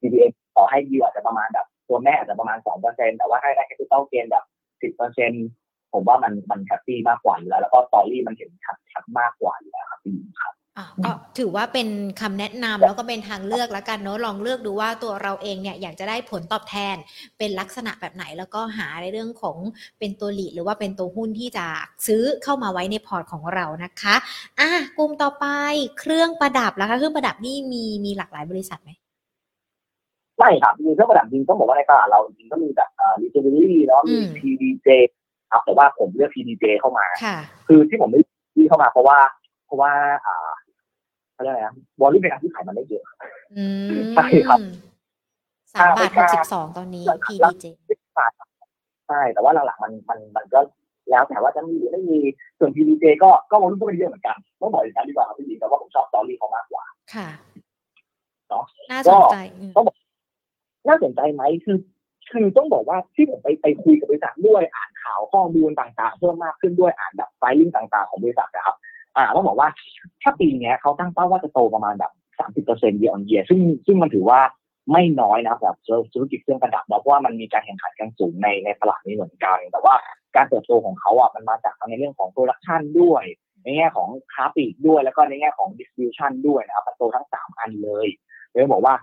[0.00, 4.44] CPN ขอให้ยิวอาจจะประมาณแบบตัวแม่อาจจะประมาณสองเปอร์เซ็นแต่ว่าให้ได้ capital gain แบบ
[4.82, 5.32] สิบเปอร์เซ็น
[5.92, 10.54] ผมว่ามันมัน happy มากกว่าอยู่แล้ว แล้วก็ story มันเห็นชัดชัดมากกว่าอยู่แล้วครับพี่ครับ
[11.04, 11.88] ก็ถือว่าเป็น
[12.20, 16.96] คำแนะนำแล้วก็เป็นทางเลือกแล้วกันเนาะลองเลือกดูว่าตัวเราเองเนี่ยอยากจะได้ผลตอบแทน
[17.38, 19.56] เป็นลักษณะแบบไหน แล้วก็หาในเรื่องของ
[19.98, 21.66] เป็นตัว REIT หรือว่าเป็นตัวหุ้นที่จะ
[22.06, 24.14] ซื้อเข้ามาไว้ในพอร์ตของเรานะคะ
[24.60, 25.46] อะกลุ่มต่อไป
[25.98, 28.90] เครื่องประดับแล้วคะเครื่องประดับนี่มีมีหลากหลายบริษัทไหม
[30.38, 34.88] ไม่ครับมีเครื่องประดับจริงต้องบอกว่าในตลาดเราจริงก็มีแบบอ่าลิเจอรี่เนาะมี PDJ
[35.52, 37.06] ครับแต่ว่าผมเลือก PDJ เข้ามา
[37.66, 38.20] คือที่ผมไม่
[38.54, 39.18] ที่เข้ามาเพราะว่า
[39.66, 39.92] เพราะว่า
[40.26, 40.50] อ่า
[41.38, 43.04] เขาเรียกอะไรนะวอลลุ่มในการที่ขายมันไม่เยอะ
[44.14, 44.60] ใช่ครับ
[45.74, 47.64] สามบาทหกสิบสองตอนนี้ PDJ
[49.06, 50.60] ใช่แต่ว่าหลังๆมันมันมันก็
[51.10, 52.18] แล้วแต่ว่าจะมีหรือไม่มี
[52.58, 57.28] ส่วน PDJ ก็ก็วอลลุ่มก็ไม่เยอะเหมือนกันต้องบอกอย่างนั้นดีกว่าครับพี่แต่ว่าผมชอบสตอรี่เขามากกว่า ค่ะ
[58.48, 59.36] เนาะน่าสนใจ
[59.76, 59.96] ต้องบอก
[60.88, 61.78] น่าสนใจไหมคือ
[62.32, 68.76] คือต้องบอกว่าที่ผมไปไปคุยกับบริษัทด้วยอ่านข่าวข้อมูลต่างๆ เพิ่มมากขึ้นด้วยอ่านแบบไฟลิ่งต่าง ๆของบริษัทนะครับ
[69.18, 69.68] อ่าต้องบอกว่า
[70.22, 74.40] ถ้าปีนี้เขาตั้งเป้าว่าจะโตประมาณแบบสามสิบเปอร์เซ็นต์เยียร์ออนเยียซึ่งซึ่งมันถือว่า
[74.92, 75.76] ไม่น้อยนะแบบ
[76.12, 79.94] ธุรกิจเครื่องประดับเพราะว่ามันมีการแข่งขันกันสูงในในตลาดนี้เหมือนกัน แต่ว่า
[80.36, 83.24] การเติบโตของเขาอะมันมาจากในเรื่องของ production ด้วย
[83.62, 88.08] ในแง่ของค้าปลีกด้วย แล้วก็ในแง่ของ distribution ด้วยนะครับมันโตทั้งสามอันเลย
[88.50, 88.94] เลยบอกว่า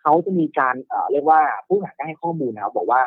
[0.00, 3.00] เขาจะมีการเอ่อเรียกว่าผู้บริหารได้ให้ข้อมูลนะครับบอกว่า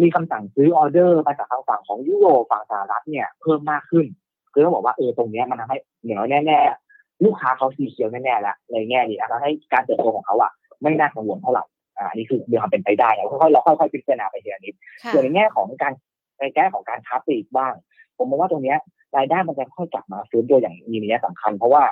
[0.00, 4.06] มีคำสั่งซื้อออเดอร์มาจากทางฝั่งของยุโรปฝั่งสหรัฐเนี่ยเพิ่มมากขึ้น
[4.54, 10.50] คือต้องบอกว่าเออตรงนี้มันทำให้เหนือแน่ๆลูกค้าเขาสีเขียวแน่ๆแล้วในแง่นี้นะให้การเติบโตของเขาอะ
[10.82, 11.64] ไม่น่ากังวลเท่าไหร่
[11.98, 14.74] อ่านี่คือมีความเป็นไปได้เราค่อยๆเราค่อยๆพิจารณาไปทีละนิด
[15.12, 15.92] ส่วนในแง่ของการ
[16.38, 17.74] ในแง่ของการค้าปลีกบ้าง
[18.16, 18.76] ผมมองว่าตรงนี้
[19.16, 21.82] รายได้มันจะค่อยกลับมาฟื้นตัวอย่างมีนัยสำคัญ เพราะว่า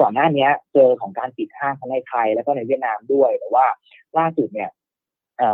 [0.00, 3.66] ก่อนหน้านี้เจอของการปิดห้างทั้งในไทยแล้วก็ในเวียดนามด้วยแต่ว่า
[4.18, 4.70] ล่าสุดเนี่ย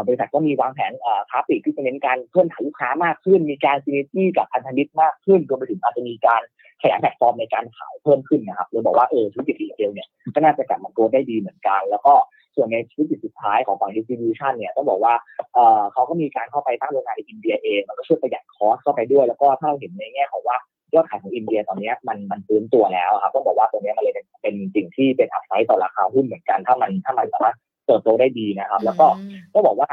[0.07, 0.93] บริษัทก็มีวางแผน
[1.31, 6.43] ค้าปลีกที่จะเน้นการเพิ่มฐานลูกค้ามากขึ้น มีการ synergy กับพันธมิตรมากขึ้นรวมไปถึงอาจจะมีการ
[6.83, 12.15] ขยายแพลตฟอร์มในการขายเพิ่มขึ้นนะครับเลยบอกว่าเออธุรกิจ retail เนี่ยก็น่าจะกลับมา grow ได้ดีเหมือนกัน แล้วก็
[12.57, 15.15] ส่วนในธุรกิจสุดท้ายของฝั่ง distribution เนี่ยต้องบอกว่า
[15.55, 20.57] เออเขาก็มีการเข้าไปตั้งโรงงานในอินเดียเองมันก็ช่วยประหยัด cost เข้าไปด้วย แล้วก็ถ้าเราเห็นในแง่ของว่า
[20.95, 27.57] ยอดขายของอินเดียตอนนี้มันมันฟื้นตัวแล้วครับต้องบอกว่าตรงนี้มันเลยเป็นสิ่งที่เป็น upside ต่อราคาหุ้นเหมือนกัน ถ้ามันถ้ามันสามารถ
[27.87, 29.07] เติบโตได้ดีนะครับ แล้วก็
[29.55, 29.89] ก็บอกว่า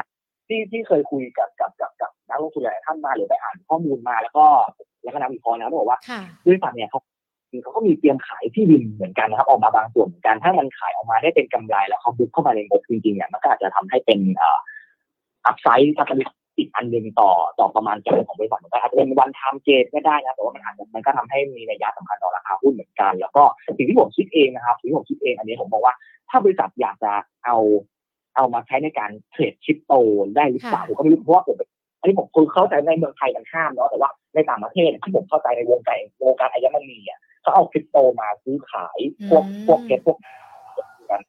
[0.47, 4.45] ที่ที่เคยคุยกับกับกับกับนักลงทุนหลายท่านมาหรือไปอ่านข้อมูลมาแล้วก็
[5.03, 5.99] แล้วก็นักวิเคราะห์นะบอกว่า
[6.45, 6.99] บริษัทเนี่ยเขา
[7.63, 14.19] เขาก็มีเตรียมขายที่ดินเหมือนกันนะครับ ออกมาบางส่วนเหมือนกันถ้ามันขายออกมาได้เป็นกำไรแล้วเขาบุกเข้ามาในงบจริงๆเนี่ยมันก็อาจจะทำให้เป็น
[15.45, 16.21] อัพไซด์ทัศน
[16.57, 23.43] อีกอันหนึ่งต่อต่อประมาณการของบริษัทมันก็อาจจะเป็นวันทามเกตก็ได้นะแต่ว่ามันอาจจะมันก็ทำให้มีนัยยะสำคัญต่อราคาหุ้นเหมือนกัน แล้วก็
[23.77, 25.93] สิ่งที่ผมคิดเองนะครับสิ่งที่ผมคิดเองอันนี้ผมบอกว่า
[26.29, 27.11] ถ้าบริษัทอยากจะ
[27.45, 27.57] เอา
[28.35, 29.93] เอามาใช้ในการเทรดคริปโต
[30.35, 31.55] ได้หรือเปล่าผมก็ไม่รู้เพราะว่าผม
[31.99, 38.97] อันนี้ผมคือเข้าใจในเมืองไทยมันห้ามเนาะแต่ว่าในต่างประเทศที่ผมเข้าใจในวงการวงการอายมันมีอะเขาเอาคริปโตมาซื้อขาย
[39.29, 40.17] พวกพวกเก็ตพวก
[41.11, 41.21] กัน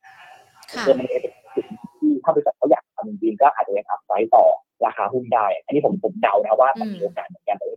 [0.84, 1.66] เออมันเป็นสิ่ง
[2.00, 4.44] ที่ถ้าบริษัทเขาอยาก ทำจริงๆก็อาจจะเป็นอัพไซด์ต่อ
[4.86, 7.76] ราคาหุ้นได้ อันนี้ผมผมเดานะว่ามันมีโอกาสเหมือนกันเลย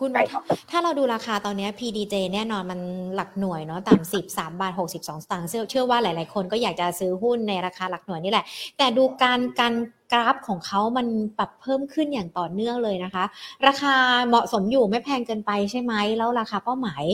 [0.00, 0.22] คุณวั
[0.70, 2.80] ถ้าเราดูราคาตอนนี้ PDJ แน่นอนมัน
[3.14, 8.44] หลักหน่วยเนาะต่ำสิบสามบาทหกสิบสองสตางค์เชื่อว่าหลาย ๆ คนก็อยากจะซื้อหุ้นในราคาหลักหน่วยนี่แหละ
[8.78, 9.74] แต่ดูการการ
[10.12, 11.06] กราฟของเขามัน
[11.38, 13.24] ปรับเพิ่มขึ้นอย่างต่อเนื่องเลยนะคะ
[13.66, 13.94] ราคา
[14.28, 17.04] เหมาะสมอยู่ไม่แพงเกินไปใช่ไหมแล้วราคาเป้าหมาย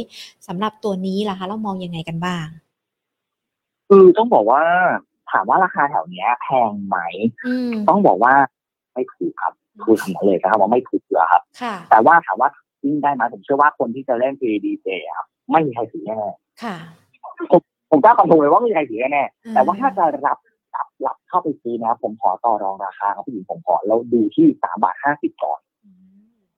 [0.48, 2.46] สำหรับตัวนี้ล่ะคะ เรามองยังไงกันบ้าง
[3.88, 4.62] คือต้องบอกว่า
[5.30, 6.96] ถามว่าราคาแถวเนี้ยแพงไหม
[7.88, 8.34] ต้องบอกว่า
[8.94, 9.52] ไม่ถูกครับ
[9.84, 11.42] คือคำนั้นเลยนะครับว่าไม่ถูกเลยครับ
[11.90, 12.50] แต่ว่าถามว่า
[12.84, 16.16] ยิ่งได้ไหมผมเชื่อว่าคนที่จะเล่น PDJ ครับไม่มีใครถือแน่
[17.50, 17.60] ผม
[17.90, 19.24] ผมกล้า confirm เลยว่าไม่มีใครถือแน่
[19.54, 20.38] แต่ว่าถ้าจะรับ
[20.74, 25.60] รับรับเข้าไปซื้อนะผมขอต่อรองราคาครับพี่หญิงผมขอเราดูที่สามบาทห้าสิบก่อน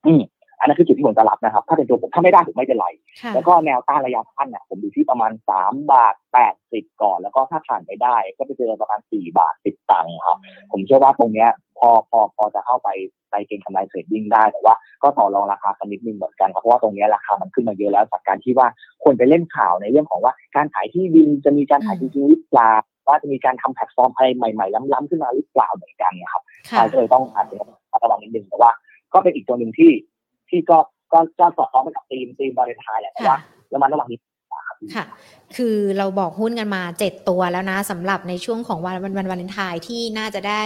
[0.06, 0.22] อืม
[0.62, 2.88] อันนั้นคือจุดที่ผมจะรับนะครับ ถ้าเป็นตัวผมถ้าไม่ได้ผมไม่เป็นไร
[3.34, 10.38] แล้วก็แนวต้านระยะสั้นเนี่ยผมดูที่ประมาณสามบาทแปดสิบก่อน แล้วก็ถ้าผ่านไปได้ ก็ไปเจอประมาณสี่บาทสิบตังค์ครับ
[10.72, 12.88] ผมเชื่อว่าตรงเนี้ยพอพอพอจะเข้าไป
[13.30, 18.66] ไปเก็งกำไร trading ได้แต่ว่าก็ต่อรองราคากันนิดนึงเหมือนกันครับเพราะว่าตรงนี้ราคามันขึ้นมาเยอะแล้วจากการที่ว่า
[19.04, 22.72] คนไปเล่นข่าวในเรื่องของว่าการขายที่ดินจะมีการขายจริงหรือเปล่า
[23.08, 26.42] ว่าจะมีการทำแพลตฟอร์มอะไรใหม่ๆล้ำๆขึ้นมาหรือเปล่าเหมือนกันนะครับ
[26.92, 27.56] ก็เลยต้องอาจจะ
[28.02, 28.70] ระวังนิดนึงแต่ว่า
[29.14, 29.90] ก็เป็นอีกตัวหนึ่งที่
[30.52, 30.78] ที่ก็
[31.12, 33.36] ก็จะสอดคล้องไปกับธีมธีมบริษัทแหละแต่ว่า
[33.70, 34.18] แล้วมันระหว่างนี้
[34.94, 35.04] ค่ะ
[35.58, 40.62] คือเราบอกหุ้นกันมาเจ็ดตัวแล้วนะสำหรับในช่วงของวันวันวันวาเลนไทน์ที่น่าจะได้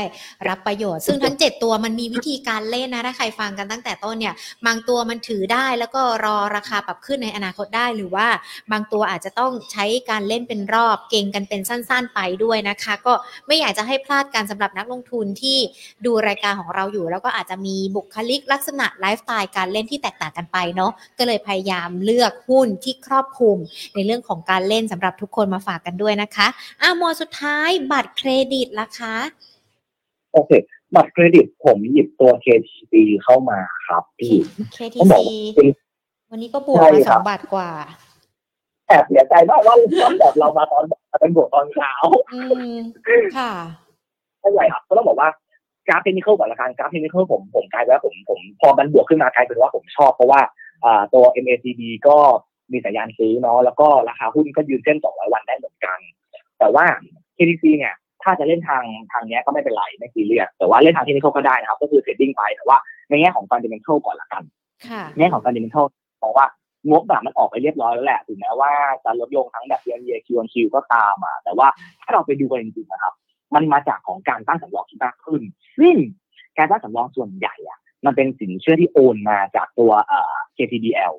[0.49, 4.35] รับประโยชน์ ซึ่งทั้งเจ็ดตัวมันมีวิธีการเล่นนะ ถ้าใครฟังกันตั้งแต่ต้นเนี่ย
[4.67, 8.29] บางตัวมันถือได้แล้วก็รอราคาปรับขึ้นในอนาคตได้หรือว่า
[8.73, 13.15] บางตัวอาจจะต้องใช้การเล่นเป็นรอบเก่งกันเป็นสั้น ๆ ไปด้วยนะคะ ก็
[13.47, 15.59] ไม่อยากจะให้พลาดการสำหรับนักลงทุนที่
[16.05, 23.57] ดูรายการของเราอยู่ แล้วก็อาจจะมีบุคลิกลักษณะไลฟ์สไตล์การเล่นที่แตกต่างกันไปเนาะก็เลยพยายามเลือกหุ้นที่ครอบคลุม
[23.97, 26.47] ในเรื่องของการเล่นสำหรับทุกคนมาฝากกันด้วยนะคะ
[26.83, 29.17] อะมอสุดท้ายบัตรเครดิตละคะ
[30.33, 30.51] โอเค
[30.95, 32.93] บัตรเครดิตผมหยิบตัว KTC
[33.25, 34.35] เข้ามาครับพี่
[34.77, 35.13] KTC
[36.31, 37.71] วันนี้ก็บวกมาสองบาทกว่า
[38.89, 40.85] แอบเสียใจมากว่าตอนแบบเรามาตอน
[41.21, 41.93] เป็นบวกตอนเช้า
[43.37, 43.53] ค่ะ
[44.41, 45.29] ไม่ใช่ครับก็ต้องบอกว่า
[45.89, 50.41] กราฟเทคนิคก่อนละกันกราฟเทคนิคผมผมกลายว่าผมผมพอมันบวกขึ้นมากลายเป็นว่าผมชอบเพราะว่า
[50.85, 52.19] อ่าตัว MACD ก็
[52.73, 55.99] มีสัญญาณซื้อเนาะแล้วก็ราคาหุ้นก็ยืนเส้น200 วันได้เหมือนกัน
[56.59, 56.85] แต่ว่า
[57.37, 64.43] KTC เนี่ย ถ้าจะเล่นทางทางนี้ก็ไม่เป็นไรไม่ซีเรียสแต่ว่าเล่นทางที่นี่เขาก็ได้นะครับ ก็คือ trading ไปแต่ว่าในแง่ของ fundamental ก่อนละกัน
[65.19, 65.87] แง่ของ fundamental
[66.19, 66.47] เพราะว่า
[66.91, 68.73] งบแบบมันออกไปเรียบร้อยแล้วแหละถึงแม้ว่า
[69.05, 71.69] จะลดลงทั้งแบบ Y on Y Q on Q ก็ตามมาแต่ว่า
[72.03, 73.15] ถ้าเราไปดูกันจริงๆนะครับ
[73.55, 75.43] มันมาจากของการตั้งสำรองที่มากขึ้น
[75.79, 75.95] ซึ่ง
[76.59, 81.15] การตั้งสำรองส่วนใหญ่อะมันเป็นสินเชื่อที่โอนมาจากตัวเอ่อ KTBL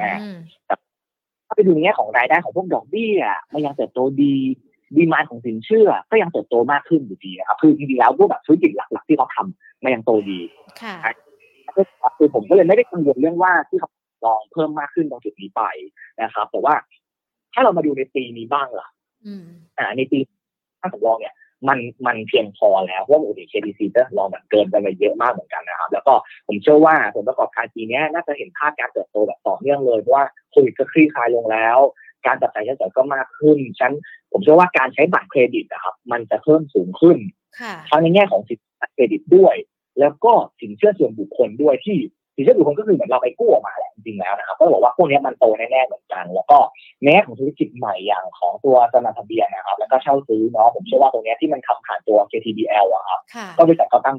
[0.00, 0.18] อ่า
[0.66, 0.76] แต่ถ้า
[1.54, 3.16] ไปดูในแง่ของรายได้ของพวกดอกเบี้ย
[3.52, 4.34] มันยังเติบโตดี
[4.96, 10.40] ดีมานของสินเชื่อ ก็ยังเติบโตมากขึ้นอยู่ดีนะครับคือจริงๆแล้วพวกแบบธุรกิจหลัก ๆ ที่เขาทำมันยังโตดี
[10.82, 11.12] ค่ะ
[12.18, 13.90] คือผมก็เลยไม่ได้กังวลเรื่องว่าที่เขา
[14.24, 15.62] ลองเพิ่มมากขึ้นตรงจุดนี้ไป
[16.22, 16.74] นะครับแต่ว่า
[17.54, 18.88] ถ้าเรามาดูในปีนี้บ้างล่ะ
[19.78, 20.18] อ่าในปี
[20.80, 21.34] ถ้าสำรองเนี่ย
[21.68, 26.14] มันมันเพียงพอแล้วเพราะว่าโอ้โห KDC จะลองแบบเกินไปมาเยอะมากเหมือนกันนะครับ แล้วก็
[26.46, 31.78] ผมเชื่อว่าผลประกอบการปีนี้น่าจะเห็นภาพการเติบโตแบบต่อเนื่องเลยเพราะว่าโควิดก็คลี่คลายลงแล้ว
[32.26, 33.92] การตัดสินใจใช้จ่ายก็มากขึ้นฉัน
[34.30, 37.16] ผมเชื่อว่าการใช้บัตรเครดิตนะครับ มันจะเพิ่มสูงขึ้น
[37.88, 39.54] ทั้งในแง่ของสินเชื่อเครดิตด้วย
[40.00, 41.98] แล้วก็สินเชื่อส่วนบุคคลด้วยที่
[42.36, 46.58] สินเชื่อบุคคลก็คือเหมือนเราไปกู้ออกมาแหละจริงๆแล้วนะครับก็บอกว่าพวกนี้มันโตแน่ๆเหมือนกัน แล้วก็
[47.02, 53.20] แม้ของธุรกิจใหม่อย่างของตัวสนับทะเบียนนะครับ แล้วก็เช่าซื้อเนาะผมเชื่อว่าตรงนี้ที่มันทำผ่านตัว KTBL อะครับ
[53.56, 54.16] ก็บริษัทเขาตั้ง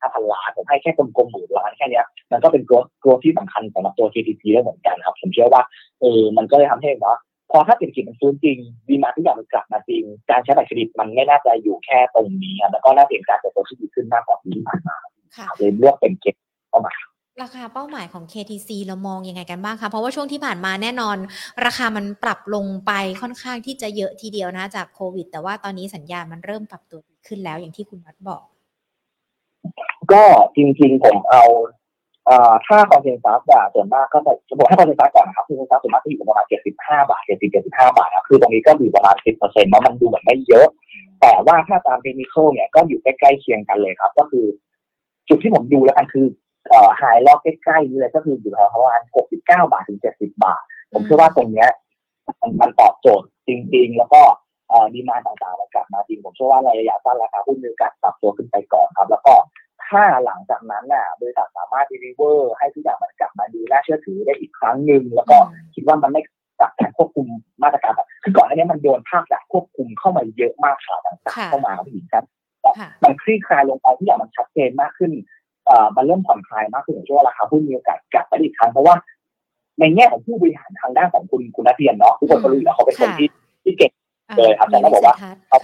[0.00, 5.62] ห้าพันล้านผมให้แค่กลมๆหมื่นล้านแค่นี้มันก็เป็นตัวตัวที่สำคัญสำหรับตัว KTP ได้เหมือนกันครับ ผมเชื่อว่า
[6.00, 7.18] เออมันก็เลยทำให้เนาะ
[7.50, 14.96] พอถ้าเศรษฐกิจมันฟื้นจริงดีมาทุกอย่างมันกลับมาจริง การใช้บัตรเครดิตมันไม่น่าจะอยู่แค่ตรงนี้แล้วก็น่าจะเป็นการเติบโตที่ดีขึ้นมากกว่าที่ผ่านมา
[15.56, 16.36] เลยเลือกเป็นเก็บ
[16.68, 16.94] เข้ามา
[17.42, 21.16] ราคาเป้าหมายของ KTC เรามองยังไงกันบ้างคะ เพราะว่าช่วงที่ผ่านมาแน่นอน
[21.66, 28.44] ราคามันปรับลงไปค่อนข้างที่จะเยอะทีเดียวนะจากโควิด แต่ว่าตอนนี้สัญญาณมันเริ่มปรับตัวขึ้นแล้วอย่างที่คุณวัดบอก
[30.12, 30.24] ก็
[30.56, 31.44] จริงๆผมเอา
[32.66, 34.18] ถ้า consensus อะส่วนมากก็
[34.48, 40.66] จะบอกให้ consensus ก่อนนะครับ consensus ส่วนมากจะอยู่ประมาณเจ็ดสิบห้าบาทเจ็ดสิบเจ็ดสิบห้าบาทนะคือตรงนี้ก็อยู่ประมาณสิบเปอร์เซ็นต์มันดูเหมือนไม่เยอะ
[41.20, 44.46] แต่ว่าถ้าตามเทคนิคเนี่ยก็อยู่ใกล้ๆเคียงกันเลยครับ ก็คือ
[45.28, 46.26] จุดที่ผมดูแล้วกันคือ
[47.00, 50.62] high รอบใกล้ๆนี่เลยก็คืออยู่ประมาณหกสิบเก้าบาทถึงเจ็ดสิบบาท
[50.92, 51.68] ผมเชื่อว่าตรงเนี้ย
[52.40, 54.22] มันมันตอบโจทย์จริง ๆ แล้วก็
[54.68, 59.34] เอ่อดีมาต่างๆมันกลับมาจริง ผมเชื่อว่าในระยะสั้นราคาหุ้นมีโอกาสปรับตัวขึ้นไปก่อนครับ แล้วก็
[59.86, 65.36] ถ้าหลังจากนั้นน่ะบริษัทสามารถดีลิเวอร์ให้ทุกอย่างมันกลับมาดีน่าเชื่อถือได้อีกครั้งหนึ่งแล้วก็
[65.74, 66.22] คิดว่ามันไม่
[66.60, 67.26] จากการควบคุม
[67.62, 72.24] มาตรการแบบคือก่อนหน้านี้มันโดนภาคจากควบคุมเข้ามาเยอะมากข่าวต่างๆเข้ามาผู้หญิงครับ
[73.04, 75.12] มันคลี่คลายลงไปทุกอย่างมันชัดเจนมากขึ้น
[75.96, 78.94] มันเริ่มผ่อนคลายมากขึ้นผมเชื่อว่าราคาหุ้นมีโอกาสกลับไปอีกครั้งเพราะว่า
[79.80, 83.28] ในแง่ของผู้บริหารทางด้านของคุณคุณนัทเรียนเนาะทุกคนก็รู้อยู่แล้วเขาเป็นคนที่
[83.64, 83.90] ที่เก่ง
[84.36, 85.14] เลยครับแต่ต้องบอกว่า
[85.48, 85.58] เขา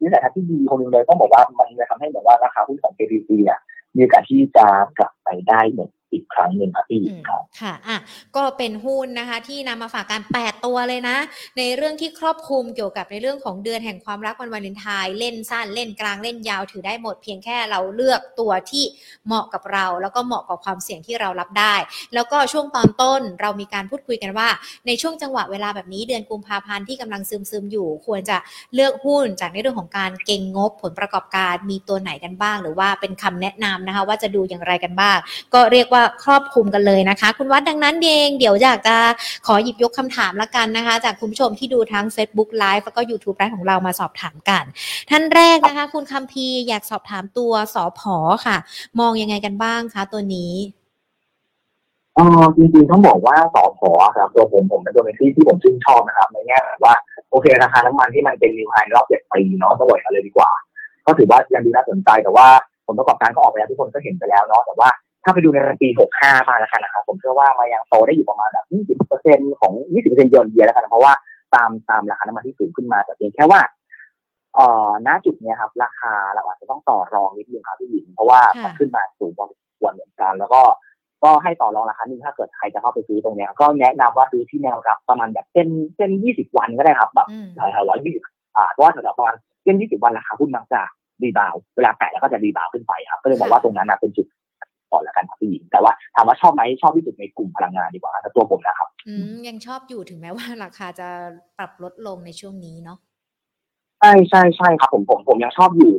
[0.00, 3.58] นิสัยทัศน์ที่ดีคนหนึ่งเลยต้องบอกว่ามันจะทำให้แบบว่าราคาหุ้นของ KTC เนี่ย
[3.94, 4.66] มีโอกาสที่จะ
[4.98, 7.98] กลับไปได้เหมือน อีกครั้งหนึ่งครับพี่ครับค่ะอะ
[8.36, 11.16] ก็เป็นหุ้นนะคะ ที่นำมาฝากการแปดตัวเลยนะ
[11.58, 18.84] ในเรื่องที่ครอบคลุมเกี่ยวกับในเรื่องของเดือนแห่งความรักวันวาเลนไทน์เล่นสั้นเล่นกลางเล่นยาวถือได้หมดเพียงแค่เราเลือกตัวที่
[19.26, 21.74] เหมาะกับเรา แล้วก็เหมาะกับความเสี่ยงที่เรารับได้
[22.14, 24.48] แล้วก็ช่วงตอนต้นเรามีการพูดคุยกันว่า
[24.86, 28.36] ในช่วงจังหวะเวลาแบบนี้เดือนกุมภาพันธ์ที่กำลังซึมซึมอยู่ ควรจะ
[28.74, 35.16] เลือกหุ้นจากในเรื่องของการเก็งงบผลประกอบการมีตัวไหนกันบ้าง หรือว่าเป็นคำแนะนำนะคะ ว่าจะดูอย่างไรกันบ้าง
[35.54, 38.96] ก็เรียกว่าครอบคลุมกันเลยนะคะ คุณวัดดังนั้นเองเดี๋ยวอยากจะ
[39.46, 44.64] ขอหยิบยกคำถามละกันนะคะ จากคุณผู้ชมที่ดูทั้ง Facebook Live แล้วก็ YouTube ไลฟ์ของเรามาสอบถามกัน
[45.10, 48.56] ท่านแรกนะคะ คุณคัมพีอยากสอบถามตัวสอพอค่ะ
[49.00, 50.52] มองยังไงกันบ้างคะตัวนี้
[52.18, 52.26] อ๋อ
[52.56, 56.94] จริงๆต้องบอกว่าสอพอครับตัวผมผมเป็นตัวเป็นที่ที่ผมชื่นชอบนะครับในแง่ว่า
[57.30, 60.50] โอเคราคาน้ำมันที่มันเป็นนิวไฮรอบเจ็ดปีเนาะต้องบอกเลยดีกว่า
[61.06, 62.48] ก็ถือว่ายังดูน่าสนใจแต่ว่า
[62.86, 64.90] ผลประกอบการก็ออกไปแล้วทุกคนก็เห็นไปแล้วเนาะแต่ว่า
[65.24, 68.66] ถ้าไปดูในปี 65 มาแล้วกันนะครับผมเชื่อว่ามายังโตได้อยู่ประมาณแบบ
[69.08, 71.12] 20%ของ 20%เยนเยียแล้วกันเพราะว่า
[71.54, 73.60] ตามตามราคาน้ำมันที่สูงขึ้นมาแต่เพียงแค่ว่า
[74.54, 80.60] เอ่อณจุดเนี้ยครับ ราคาเราอาจจะต้องต่อรองนิดนึงครับพี่หญิงเพราะว่ามันขึ้นมาสูงพอสมควรเหมือนกัน แล้วก็
[81.24, 87.28] ก็ให้ต่อรองราคาหนึ่งถ้าเกิดใครจะเข้าไปซื้อตรงเนี้ยก็แนะนำว่าซื้อที่แนวรับประมาณแบบเส้นเส้น20วันก็ได้ครับแบบ
[87.72, 88.24] แถวร้อยยี่สิบ
[88.56, 90.80] อ่าเพราะว่าแถวประมาณเส้น20วันราคาหุ้นมักจะ
[91.22, 94.26] รีบาวเวลาแตะแล้วก็จะรีบาวขึ้นไปครับก็เลยบอกว่าตรงนั้นเป็นจุด
[94.92, 101.08] ก่อนแล้วกันครับพี่หญิง แต่ว่าถามว่าชอบไหมชอบที่สุดในกลุ่มพลังงานดีกว่าถ้าตัวผมนะครับอืมยังชอบอยู่ถึงแม้ว่าราคาจะ
[101.58, 102.98] ปรับลดลงในช่วงนี้เนาะ
[104.00, 105.92] ใช่ใช่ใช่ครับผมผมผมยังชอบอยู่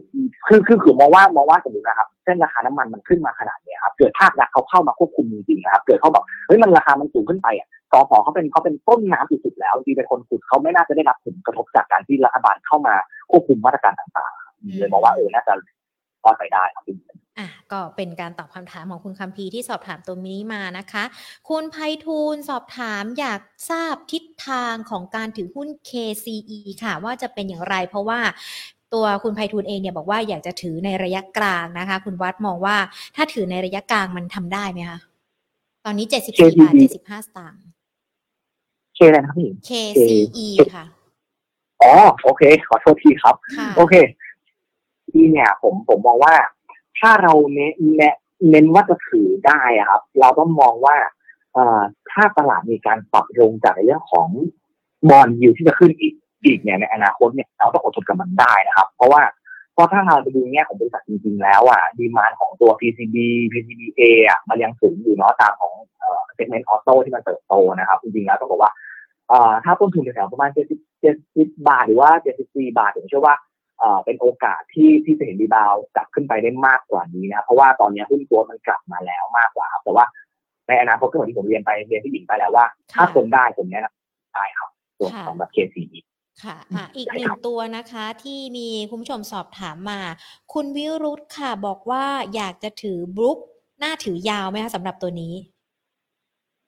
[0.48, 12.96] คือคือคือมองว่ามองว่าสมมตินะครับเส้นราคาน้ำมันมันขึ้นมาขนาดนี้ครับเกิดภาครัฐเขาเข้ามาควบคุมจริงๆนะครับเกิดเขาบอกเฮ้ยมันราคามันสูงขึ้นไปอะสพเขาเป็นเขาเป็นต้นน้ำสุดๆแล้วจริงเป็นคนขุดเขาไม่น่าจะได้รับผลกระทบจากการที่รัฐบาลเข้ามา
[13.32, 15.54] ควบคุมมาตรการต่างๆเลยมองว่าเออน่าจะ
[16.22, 16.96] พอไปได้ครับพี่
[17.40, 21.04] อะก็เป็นการตอบคำถามของคุณคัมพีที่สอบถามตัวนี้มานะคะ
[21.50, 28.20] คุณไพฑูรย์สอบถามอยากทราบทิศทางของการถือหุ้น KCE ค่ะ ว่าจะเป็นอย่างไรเพราะว่า
[28.94, 32.78] ตัวคุณไพฑูรย์เองเนี่ยบอกว่าอยากจะถือในระยะกลางนะคะ คุณวัดมองว่า
[33.16, 35.00] ถ้าถือในระยะกลางมันทำได้ไหมคะ
[35.86, 37.64] ตอนนี้เจ็ดสิบสี่บาทเจ็ดสิบห้าสตางค์
[38.96, 40.86] เคอะไรนะพี่ KCE ค่ะ
[41.82, 41.94] อ๋อ
[42.24, 43.36] โอเค ขอโทษทีครับ
[43.78, 43.94] โอเค
[45.14, 46.36] ที่เนี่ย ผมผมมองว่า
[47.00, 47.74] ถ้าเราเน้น
[48.50, 50.96] เน้นว่าจะถือได้ครับ เราต้องมองว่า
[52.12, 54.28] ถ้าตลาดมีการปรับลงจากเรื่องของ
[55.10, 59.22] bond yield ที่จะขึ้นอีกอีกเนี่ยในอนาคตเนี่ยเราต้องอดทนกับมันได้นะครับ เพราะว่า
[59.74, 63.16] เพราะถ้าเราไปดูแง่ของบริษัทจริงๆแล้วอะ demand ของตัว PCB
[63.52, 65.74] PCBA อะมันยังสูงอยู่เนาะตามของ
[66.36, 68.72] segment auto ที่มันเติบโตนะครับ จริงๆแล้วต้องบอกว่า
[69.64, 73.36] ถ้าต้นทุนแถวประมาณเจ็ดสิบเจ็ดสิบบาทหรือว่าเจ็ดสิบสี่บาทผมเชื่อว่า
[74.06, 80.06] เป็นโอกาสที่ที่จะเห็นรีบาวกลับขึ้นไปได้มากกว่านี้นะเพราะว่าตอนนี้หุ้นตัวมันกลับมาแล้วมากกว่าครับแต่ว่า
[80.68, 84.70] ในอนาคตก็เหมือนที่ผมเรียนไปเรียนที่หญิงไปแล้วว่า ถ้าคนได้ผมแนะนำได้ครับ
[85.00, 86.00] ตัวของแบบ KCE
[86.44, 90.00] ค่ะอะ อีกหนึ่งตัวนะคะที่มีคุณผู้ชมสอบถามมา
[90.54, 92.06] คุณวิรุธค่ะบอกว่า
[92.36, 93.38] อยากจะถือบรุ๊ก
[93.80, 95.34] หน้าถือยาวไหมคะสำหรับตัวนี้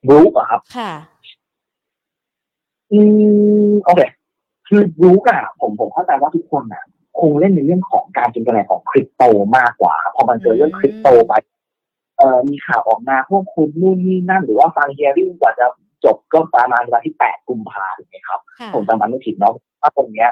[0.07, 0.91] บรูอะครับ ค่ะ
[2.91, 2.99] อื
[3.69, 4.01] มโอเค
[4.67, 6.83] คือบรูอะผมผมเข้าใจว่าทุกคนอะ
[7.19, 9.23] คงเล่นในเรื่องของการจินตนาของคริปโต
[9.57, 11.33] มากกว่าครับพอมันเจอเรื่องคริปโตไป
[12.17, 15.65] เอ่อมีข่าวออกมาพวกคุณนู่นนี่นั่นหรือว่าฟังเฮียริ่งกว่าจะ
[16.05, 20.29] จบก็ประมาณวันที่แปดกุมภาถูกไหมครับค่ะผมจำมันไม่ผิดเนาะว่าตรงเนี้ย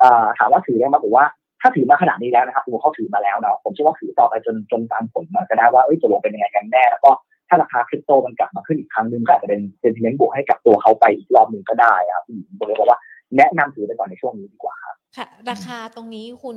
[0.00, 1.26] เอ่อถามว่าถือได้ไหมผมว่า
[1.60, 7.10] ถ้าถือมาขนาดนี้แล้วนะครับผมเขาถือมาแล้วเนาะผมเชื่อว่าถือต่อไปจนจนตามผลมาก็ได้ว่าเอ้ยจะลงเป็นยังไงกันแน่แล้วก็
[7.48, 12.24] ถ้าราคาคริปโตมันกลับมาขึ้นอีกครั้งหนึ่งก็อาจจะเป็นเซนติเมนต์บวกให้กับตัวเขาไปอีกรอบหนึ่งก็ได้ครับ
[12.58, 12.98] ผมเลยบอกว่า
[13.36, 16.56] แนะนำถือไปก่อนในช่วงนี้ดีกว่าครับ ค่ะราคาตรงนี้คุณ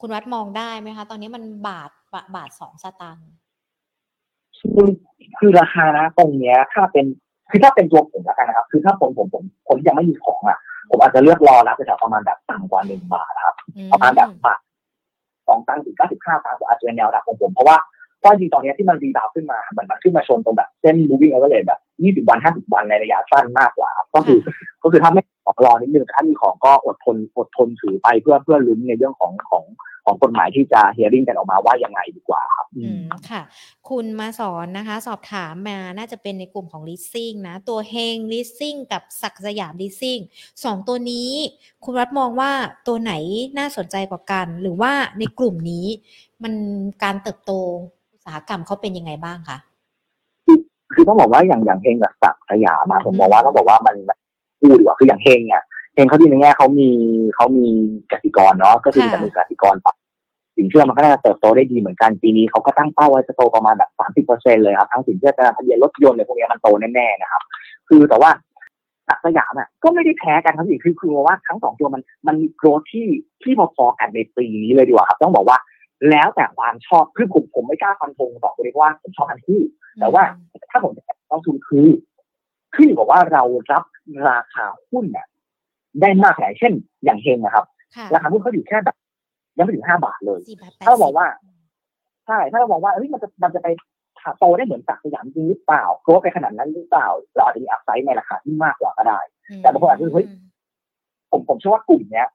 [0.00, 3.28] คุณวัดมองได้ไหมคะ ตอนนี้มันบาทบาทบาทสองสตางค์
[4.60, 4.88] คือ
[5.38, 7.04] คือราคานะตรงเนี้ย ถ้าเป็น
[7.50, 10.58] คือถ้าเป็นตัวผมแล้วกันนะครับ คือถ้าผมผมผมคนที่ยังไม่มีของอะ
[10.90, 13.56] ผมอาจจะเลือกรอรับแถวๆประมาณแบบต่ำกว่าหนึ่งบาทนะครับ
[13.92, 14.60] ประมาณแบบบาท
[15.48, 17.76] สองตังค์ถึงเก้าสิบห้าตังค์อาจจะเป็นแนวรับของผมเพราะว่า
[18.18, 24.38] เพราะจริงๆตอนเนี้ยที่มัน rebound ขึ้นมาเหมือนมันขึ้นมาชนตรงแบบเส้น moving average แบบยี่สิบวันห้าสิบวันในระยะสั้นมากกว่าครับก็คือ
[24.82, 29.64] ก็คือถ้าไม่ของรอนิดนึงแต่ถ้ามีของก็อดทนอดทนถือไปเพื่อเพื่อลุ้นในเรื่องของของ
[30.04, 33.00] ของกฎหมายที่จะ hearing กันออกมาว่ายังไงดีกว่าครับอืม
[33.30, 33.42] ค่ะ
[33.88, 40.22] คุณมาสอนนะคะ สอบถามมาน่าจะเป็นในกลุ่มของ leasing นะ ตัวเฮง leasing กับศักดิ์สยาม leasing
[40.64, 41.30] สองตัวนี้
[41.84, 42.50] คุณรัฐมองว่า
[42.86, 43.12] ตัวไหน
[43.58, 45.86] น่าสนใจกว่ากัน หรือว่าในกลุ่มนี้
[46.42, 46.54] มัน
[47.02, 47.52] การเติบโต
[48.12, 49.58] อุตสาหกรรมเขาเป็นยังไงบ้างคะ
[50.92, 53.96] คือต้องบอกว่าอย่างอย่างเฮงกับศักดิ์สยามมาผมมองว่าต้องบอกว่ามัน
[54.60, 55.62] มันพูดดีกว่าคืออย่างเฮงเนี่ย
[55.94, 56.90] เฮงเขาดีในแง่เขามี
[57.34, 57.66] เขามี
[58.10, 59.94] กสิกรเนาะก็คือจะมีกสิกรปะ
[60.56, 67.42] สินเชื่อมันก็น่าจะเติบโตได้ดีเหมือนกันปีนี้เขาก็ตั้งเป้าไว้จะโตประมาณแบบสามสิบเปอร์เซ็นเลยครับทั้งสินเชื่อการทะเบียนรถยนต์เลยพวกนี้มันโตแน่ๆนะครับ
[67.88, 68.30] คือแต่ว่า
[69.08, 73.06] ศักดิ์สยามอะก็ไม่ได้แพ้กันครับพี่คือคือว่าทั้งสองตัวมันมันมีโกรธที่
[73.42, 75.58] ที่พอๆกันในปีนี้เลยดีกว่าครับต้องบอกว่า
[76.10, 79.60] แล้วแต่ความชอบคือผมผมไม่กล้าฟันธงต่อไปเลยว่าผมชอบทั้งคู่
[80.00, 80.22] แต่ว่า
[80.70, 81.88] ถ้าผมจะลงทุนคือ
[82.74, 83.42] ขึ้นอยู่กับว่าเรา
[83.72, 83.84] รับ
[84.28, 85.26] ราคาหุ้นเนี่ย
[86.00, 86.72] ได้มากแค่ไหนเช่น
[87.04, 87.64] อย่างเฮงนะครับ
[87.96, 88.96] ค่ะราคาหุ้นเขาอยู่แค่แบบ
[89.56, 91.28] ยังไม่ถึงห้าบาทเลยสี่บาทแปดถ้าเราบอกสิบว่า
[92.26, 93.68] ใช่ถ้าเราบอกว่าเฮ้ยมันจะมันจะไป
[94.38, 99.20] โตได้เหมือนศักดิ์สยามจริงหรือเปล่าโกรธไปขนาดนั้นหรือเปล่าเราอาจจะมีอัพไซด์ในราคาที่มากกว่าก็ได้
[99.58, 100.26] แต่บางคนอาจจะเฮ้ย
[101.30, 102.28] ผมผมเชื่อว่ากลุ่มเนี้ย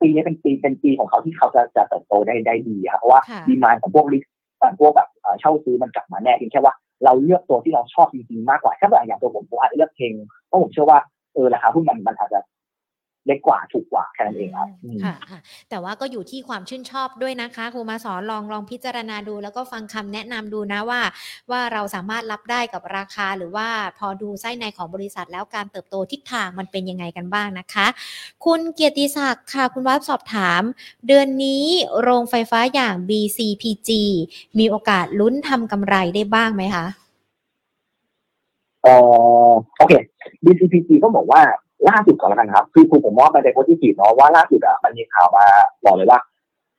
[0.00, 4.24] ปีนี้เป็นปีเป็นปีของเขาที่เขาจะจะเติบโตได้ได้ดีครับเพราะว่าค่ะดีมานของพวกลิส
[4.80, 6.74] พวกแบบเอ่อเช่าซื้อมันกลับมาแน่เพียงแค่ว่า
[7.04, 10.12] เราเลือกตัวที่เราชอบจริงๆมากกว่าถ้าแบบอย่างตัวผมผมอาจจะเลือกเพลง
[10.46, 10.98] เพราะผมเชื่อว่า
[11.34, 12.40] เออราคาหุ้นมันมันอาจจะ
[13.26, 15.40] เล็กกว่าถูกกว่าแค่นั้นเองครับอืมค่ะค่ะ
[15.70, 21.00] แต่ว่าก็อยู่ที่ความชื่นชอบด้วยนะคะครูมาสอนลองลองพิจารณาดู แล้วก็ฟังคำแนะนำดูนะว่า
[21.50, 23.68] ว่าเราสามารถรับได้กับราคา หรือว่า
[23.98, 27.86] พอดูไส้ในของบริษัทแล้วการเติบโตทิศทางมันเป็นยังไงกันบ้างนะคะ
[28.44, 30.62] คุณเกียรติศักดิ์ค่ะ คุณวัดสอบถาม
[31.06, 31.64] เดือนนี้
[32.00, 33.90] โรงไฟฟ้าอย่าง BCPG
[34.58, 36.86] มีโอกาสลุ้นทำกำไรได้บ้างไหมคะ
[38.82, 38.88] เอ
[39.48, 39.92] อโอเค
[40.44, 41.42] BCPG ก็บอกว่า
[41.88, 45.46] ล่าสุดก่อนแล้วกันครับ คือผมผมว่ามันเป็น positive เนาะว่าล่าสุดอะมันมีข่าวมา
[45.84, 46.20] บอกเลยว่า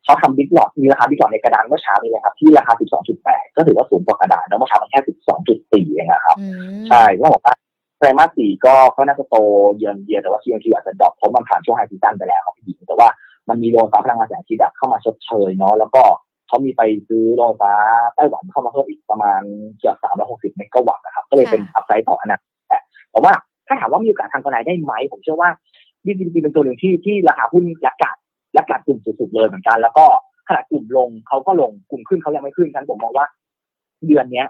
[0.03, 2.73] เขาทำ big lot มีราคา big lot ในกระดานเมื่อเช้านี้เลยครับ ที่ราคา
[3.15, 5.01] 12.8 ก็ถือว่าสูงกว่ากระดานแล้วเมื่อเช้ามันแค่
[5.47, 6.45] 12.4 เองนะครับอื
[6.81, 7.55] มใช่ก็บอกว่า
[7.97, 9.35] ไตรมาสสี่ก็ก็น่าจะโต
[9.75, 13.09] เยือนเยียแต่ว่า QOQ อาจจะ drop เพราะมันผ่านช่วง high season ไปแล้วครับพี่หญิงแต่ว่า
[13.49, 16.01] มันมีโรงไฟฟ้าพลังงานแสงอาทิตย์อะเข้ามาชดเชยเนาะแล้วก็
[16.47, 17.73] เขามีไปซื้อโรงไฟฟ้า
[18.15, 19.41] ไต้หวันเข้ามาเพิ่มอีกประมาณ
[19.77, 19.95] เกือบ
[20.27, 22.51] 360 เมกะวัตต์นะครับ ก็เลยเป็นอัพไซด์ต่ออนาคต
[23.11, 23.33] แต่ว่า
[23.71, 25.49] ถ้าถามว่ามีโอกาสทางกำไรได้ไหม ผมเชื่อว่า
[26.05, 28.15] BCP เป็นตัวหนึ่งที่ที่ราคาหุ้นยักกัด
[28.55, 30.05] ยักกัดกลุ่มสุดๆเลยเหมือนกัน แล้วก็
[30.47, 33.25] ขนาดกลุ่มลงเขาก็ลงกลุ่มขึ้นเขายังไม่ขึ้นฉะนั้นผมมองว่า
[34.07, 34.47] เดือนเนี้ย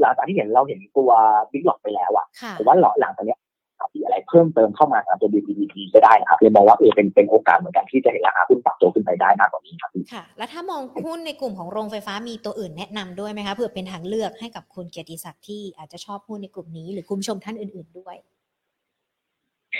[0.00, 1.10] หลังจากที่เห็นเราเห็นตัว
[1.52, 3.38] บิ๊กหลอกไปแล้วอะค่ะผมว่าหลังหลังจากเนี้ย
[3.78, 18.16] อาจจะมีอะไรเพิ่มเติมเข้ามาสำหรับตัว BCP ก็ได้นะครับเลยมองว่าเออเป็นเป็นโอกาสเหมือนกันที่จะเห็นราคาหุ้นปรับตัวขึ้นไปได้มากกว่านี้ครับพี่ค่ะ แล้วถ้ามองหุ้นในกลุ่มของโรงไฟฟ้ามีตัวอื่นแนะนำด้วยไหมคะเผื่อเป็นทางเลือกให้กับคุณเกียรติศักดิ์ที่อาจจะชอบหุ้นในกลุ่มนี้หรือคุณผู้ชมท่านอื่น ๆด้วย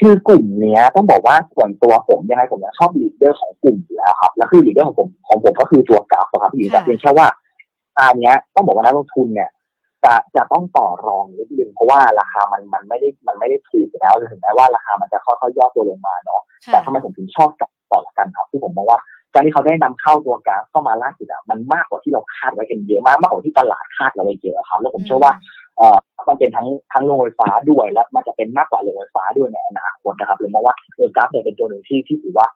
[0.02, 7.26] คือกลุ่มเนี้ยต้องบอกว่าส่วนตัวผมยังไงผมยังชอบ leader ของกลุ่มอยู่แล้วครับ แล้วคือ leader ของผมของผมก็คือตัว GULF ครับพี่แต่ค่ะเพียงแค่ว่า
[7.98, 9.50] อันเนี้ยต้องบอกว่านักลงทุนเนี่ย
[10.04, 18.98] จะจะต้องต่อรองนิดนึงเพราะว่าราคามันมันไม่ได้มันไม่ได้ถูกแล้วถึงแม้ว่าราคามันจะค่อยๆย่อตัวลงมาเนาะแต่ค่ะทำไมผมถึงชอบกับต่อละกันครับที่ผมมองว่า
[19.32, 25.61] การที่เขาได้นำเข้าตัวกราฟเข้ามาล่าสุดอะมันมากกว่าที่เราคาดไว้กันเยอะมากมากกว่าที่ตลาดคาดเราไว้เยอะครับแล้วผมเชื่อว่าเอ่อ
[26.28, 32.46] มันเป็นทั้งทั้งโรงไฟฟ้าด้วยและมันจะเป็นมากกว่าโรงไฟฟ้าด้วยในอนาคตนะครับเลยมองว่าเออกราฟเนี่ยเป็นตัวหนึ่งที่ที่ถือว่า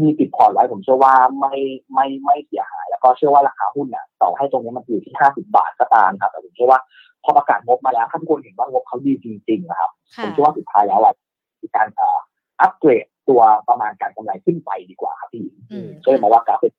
[0.00, 1.54] มีติดพอร์ตไว้ผมเชื่อว่าไม่
[1.92, 6.80] ไม่ไม่เสียหาย แล้วก็เชื่อว่าราคาหุ้นเนี่ยต่อให้ตรงนี้มันอยู่ที่ห้าสิบาทก็ตามครับแต่ผมเชื่อว่า
[7.24, 11.14] พอประกาศงบมาแล้วถ้าทุกคนเห็นว่างบเขาดีจริงๆนะครับผค่ะมเชื่อว่าสุดท้ายแล้วอะ
[11.60, 12.18] มีการเอ่อ
[12.60, 16.72] อัปเกรดตัวประมาณการกำไรขึ้นไปดีกว่าครับพี่อืมก็เลยมองว่า GULF เป็น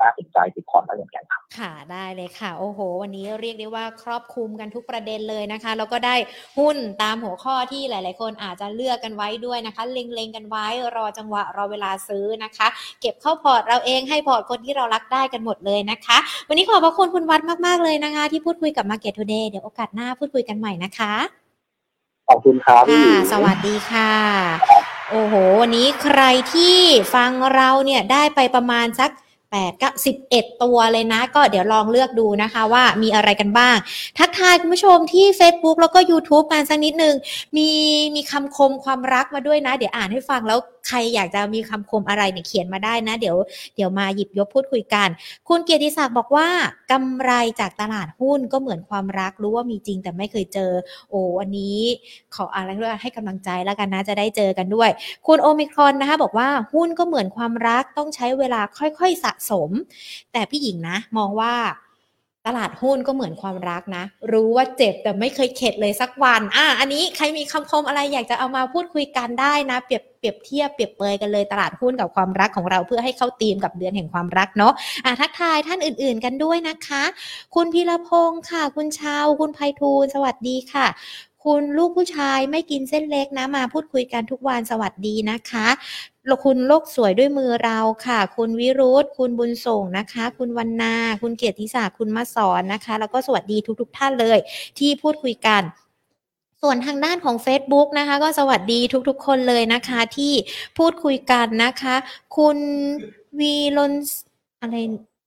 [0.00, 6.16] น่าสนใจติดพอร์ตแล้วเหมือนกันครับค่ะได้เลยค่ะ โอ้โห วันนี้เรียกได้ว่าครอบคลุมกันทุกประเด็นเลยนะคะ แล้วก็ได้
[6.58, 10.66] หุ้นตามหัวข้อที่หลาย ๆ คนอาจจะเลือกกันไว้ด้วยนะคะ เล็ง ๆ กันไว้
[10.96, 12.66] รอจังหวะรอเวลาซื้อนะคะ
[13.00, 16.18] เก็บเข้าพอร์ตเราเองให้พอร์ตคนที่เรารักได้กันหมดเลยนะคะ
[16.48, 21.14] วันนี้ขอบพระคุณคุณวัดมาก ๆ เลยนะคะ ที่พูดคุยกับ Market Today เดี๋ยวโอกาสหน้าพูดคุยกันใหม่นะคะ
[22.28, 24.12] ขอบคุณครับค่ะสวัสดีค่ะ
[25.10, 26.22] โอ้โห วันนี้ใคร
[26.54, 26.76] ที่
[27.14, 29.10] ฟังเราเนี่ยได้ไปประมาณสัก
[29.54, 29.88] 8ก็
[30.28, 33.76] 11 ตัวเลยนะ ก็เดี๋ยวลองเลือกดูนะคะว่ามีอะไรกันบ้าง
[34.18, 37.14] ทักทายคุณผู้ชมที่ Facebook แล้วก็ YouTube กันสักนิดนึง
[37.56, 37.68] มี
[38.14, 40.58] มีคำคมความรักมาด้วยนะ เดี๋ยวอ่านให้ฟังแล้ว
[40.90, 43.36] ใครอยากจะมีคำคมอะไรเนี่ยเขียนมาได้นะ เดี๋ยว
[43.76, 45.08] เดี๋ยวมาหยิบยกพูดคุยกัน
[45.48, 46.48] คุณเกียรติศักดิ์บอกว่า
[46.92, 50.72] กำไรจากตลาดหุ้นก็เหมือนความรักรู้ว่ามีจริงแต่ไม่เคยเจอ
[51.10, 51.78] โอ้อันนี้
[52.34, 54.90] ขออะไรด้วยให้กำลังใจแล้วกันนะจะได้เจอกันด้วย
[55.26, 59.70] คุณโอมิครอนนะคะบอกว่าหุ้นก็เหมือนความรักต้องใช้เวลาค่อยๆสะสม
[60.32, 61.54] แต่พี่หญิงนะ มองว่า
[62.46, 74.72] ตลาดหุ้นก็เหมือนความรักนะ รู้ว่าเจ็บแต่ไม่เคยเข็ดเลยสักวันอะอันนี้ใครมีคำคมอะไรอยากจะเอามาพูดคุยกันได้นะ เปรียบเปรียบเทียบเปรียบเปยกันเลยตลาดหุ้นกับความรักของเราเพื่อให้เข้าตีมกับเดือนแห่งความรักเนาะ
[75.04, 77.02] อะทักทายท่านอื่นๆกันด้วยนะคะ
[77.54, 80.86] คุณพีรพงศ์ค่ะ คุณชาว คุณไพฑูรย์สวัสดีค่ะ
[81.50, 85.66] คุณลูกผู้ชายไม่กินเส้นเล็กนะมาพูดคุยกันทุกวันสวัสดีนะคะ
[86.44, 94.38] คุณโลกสวยด้วยมือเราค่ะ คุณวิรุธคุณบุญส่งนะคะ คุณวันนา คุณเกียรติศักดิ์คุณมาสอนนะคะ แล้วก็สวัสดีทุกๆท่านเลย
[94.78, 95.62] ที่พูดคุยกัน
[96.62, 100.32] ส่วนทางด้านของ Facebook นะคะ ก็สวัสดีทุกๆ คนเลยนะคะที่
[100.78, 101.96] พูดคุยกันนะคะ
[102.36, 102.58] คุณ
[103.38, 103.92] วีลน
[104.62, 104.76] อะไร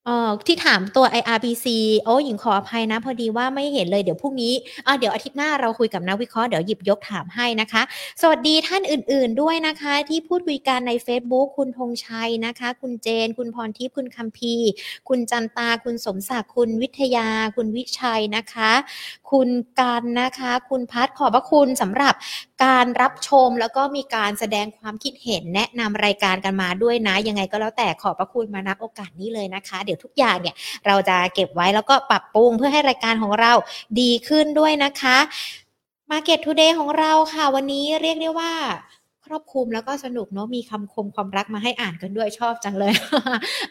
[0.07, 1.65] ออที่ถามตัว IRBC
[2.05, 4.53] โอ้หญิงขออภัยนะ พอดีว่าไม่เห็นเลยเดี๋ยวพรุ่งนี้
[4.85, 7.81] อ่าเดี๋ยวอาทิตย์หน้าเราคุยกับนักวิเคราะห์เดี๋ยวหยิบยกถามให้นะคะ
[8.21, 14.55] สวัสดีท่านอื่นๆด้วยนะคะ ที่พูดคุยกันใน Facebook คุณธงชัยนะคะ คุณเจน คุณพรทิพย์คุณคัมพี
[15.09, 18.71] คุณจันตา คุณสมศักดิ์คุณวิทยา คุณวิชัยนะคะ
[19.31, 19.49] คุณ
[19.79, 22.13] กันนะคะ คุณพัทขอบพระคุณสำหรับ
[22.65, 30.55] การรับชมแล้วก็มีการแสดงความคิดเห็นแนะนำรายการกันมาด้วยนะ ยังไงก็แล้วแต่ขอบพระคุณมานับโอกาสนี้เลยนะคะ เดี๋ยวทุกอย่างเนี่ย
[30.87, 33.53] เราจะเก็บไว้แล้วก็ปรับปรุงเพื่อให้รายการของเรา
[33.99, 35.17] ดีขึ้นด้วยนะคะ
[36.11, 38.53] Market Today ของเราค่ะวันนี้เรียกได้ว่า
[39.31, 42.93] รอบคลุมแล้วก็สนุกเนาะมีคำคมความรักมาให้อ่านกันด้วยชอบจังเลย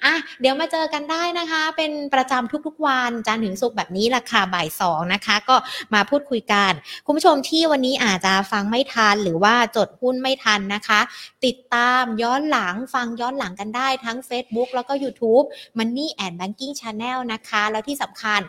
[0.04, 5.56] อะเดี๋ยวมาเจอกันได้นะคะ เป็นประจำทุกๆวันจันทร์ถึงศุกร์แบบนี้ราคาบ่ายสองนะคะ ก็
[5.94, 6.72] มาพูดคุยกัน
[7.06, 11.00] คุณผู้ชมที่วันนี้อาจจะฟังไม่ทันหรือว่าจดหุ้นไม่ทันนะคะ
[11.44, 15.46] ติดตามย้อนหลังฟังย้อนหลังกันได้ทั้ง Facebook แล้วก็ YouTube
[15.78, 18.40] Money and Banking Channel นะคะ แล้วที่สำคัญ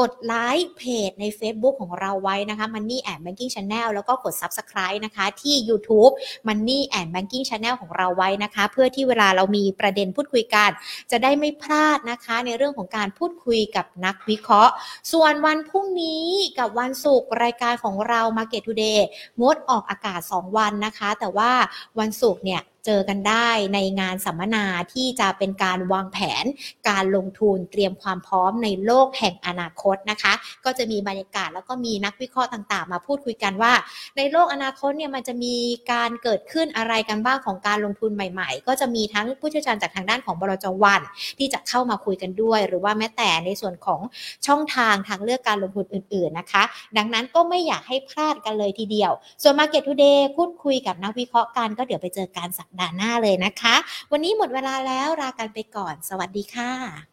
[0.00, 6.12] กดไลค์เพจใน Facebook ของเราไว้นะคะ Money and Banking Channel แล้วก็กด Subscribe นะคะ ที่ YouTube
[6.48, 10.70] Money and Banking Channel ของเราไว้นะคะ เพื่อที่เวลาเรามีประเด็นพูดคุยกัน
[11.10, 14.72] จะได้ไม่พลาดนะคะ ในเรื่องของการพูดคุยกับนักวิเคราะห์
[15.12, 16.24] ส่วนวันพรุ่งนี้
[16.58, 19.00] กับวันศุกร์รายการของเรา Market Today
[19.40, 21.50] งดออกอากาศ 2 วันนะคะ แต่ว่า
[21.98, 26.44] วันศุกร์เนี่ย เจอกันได้ในงานสัมมนาที่จะเป็นการวางแผน
[26.88, 30.32] การลงทุนเตรียมความพร้อมในโลกแห่งอนาคตนะคะ
[30.64, 33.72] ก็จะมีบรรยากาศแล้วก็มีนักวิเคราะห์ต่างๆ มาพูดคุยกันว่า
[34.16, 35.54] ในโลกอนาคตเนี่ยมันจะมี
[35.92, 41.00] การเกิดขึ้นอะไรกันบ้างของการลงทุนใหม่ ๆ ก็จะมีทั้งผู้เชี่ยวชาญจากทางด้านของบลจวัน
[41.38, 44.00] ที่จะเข้ามาคุยกันด้วย หรือว่าแม้แต่ในส่วนของ
[44.46, 46.62] ช่องทางทางเลือกการลงทุนอื่น ๆนะคะ
[46.96, 49.12] ดังนั้นก็ไม่อยากให้พลาดกันเลยทีเดียว
[49.42, 53.76] ส่วน Market Today พูดคุยกับนักวิเคราะห์กันก็เดี๋ยวไปเจอกันสัปดาห์หน้าเลยนะคะ
[54.12, 57.06] วันนี้หมดเวลาแล้วลากันไปก่อน สวัสดีค่ะ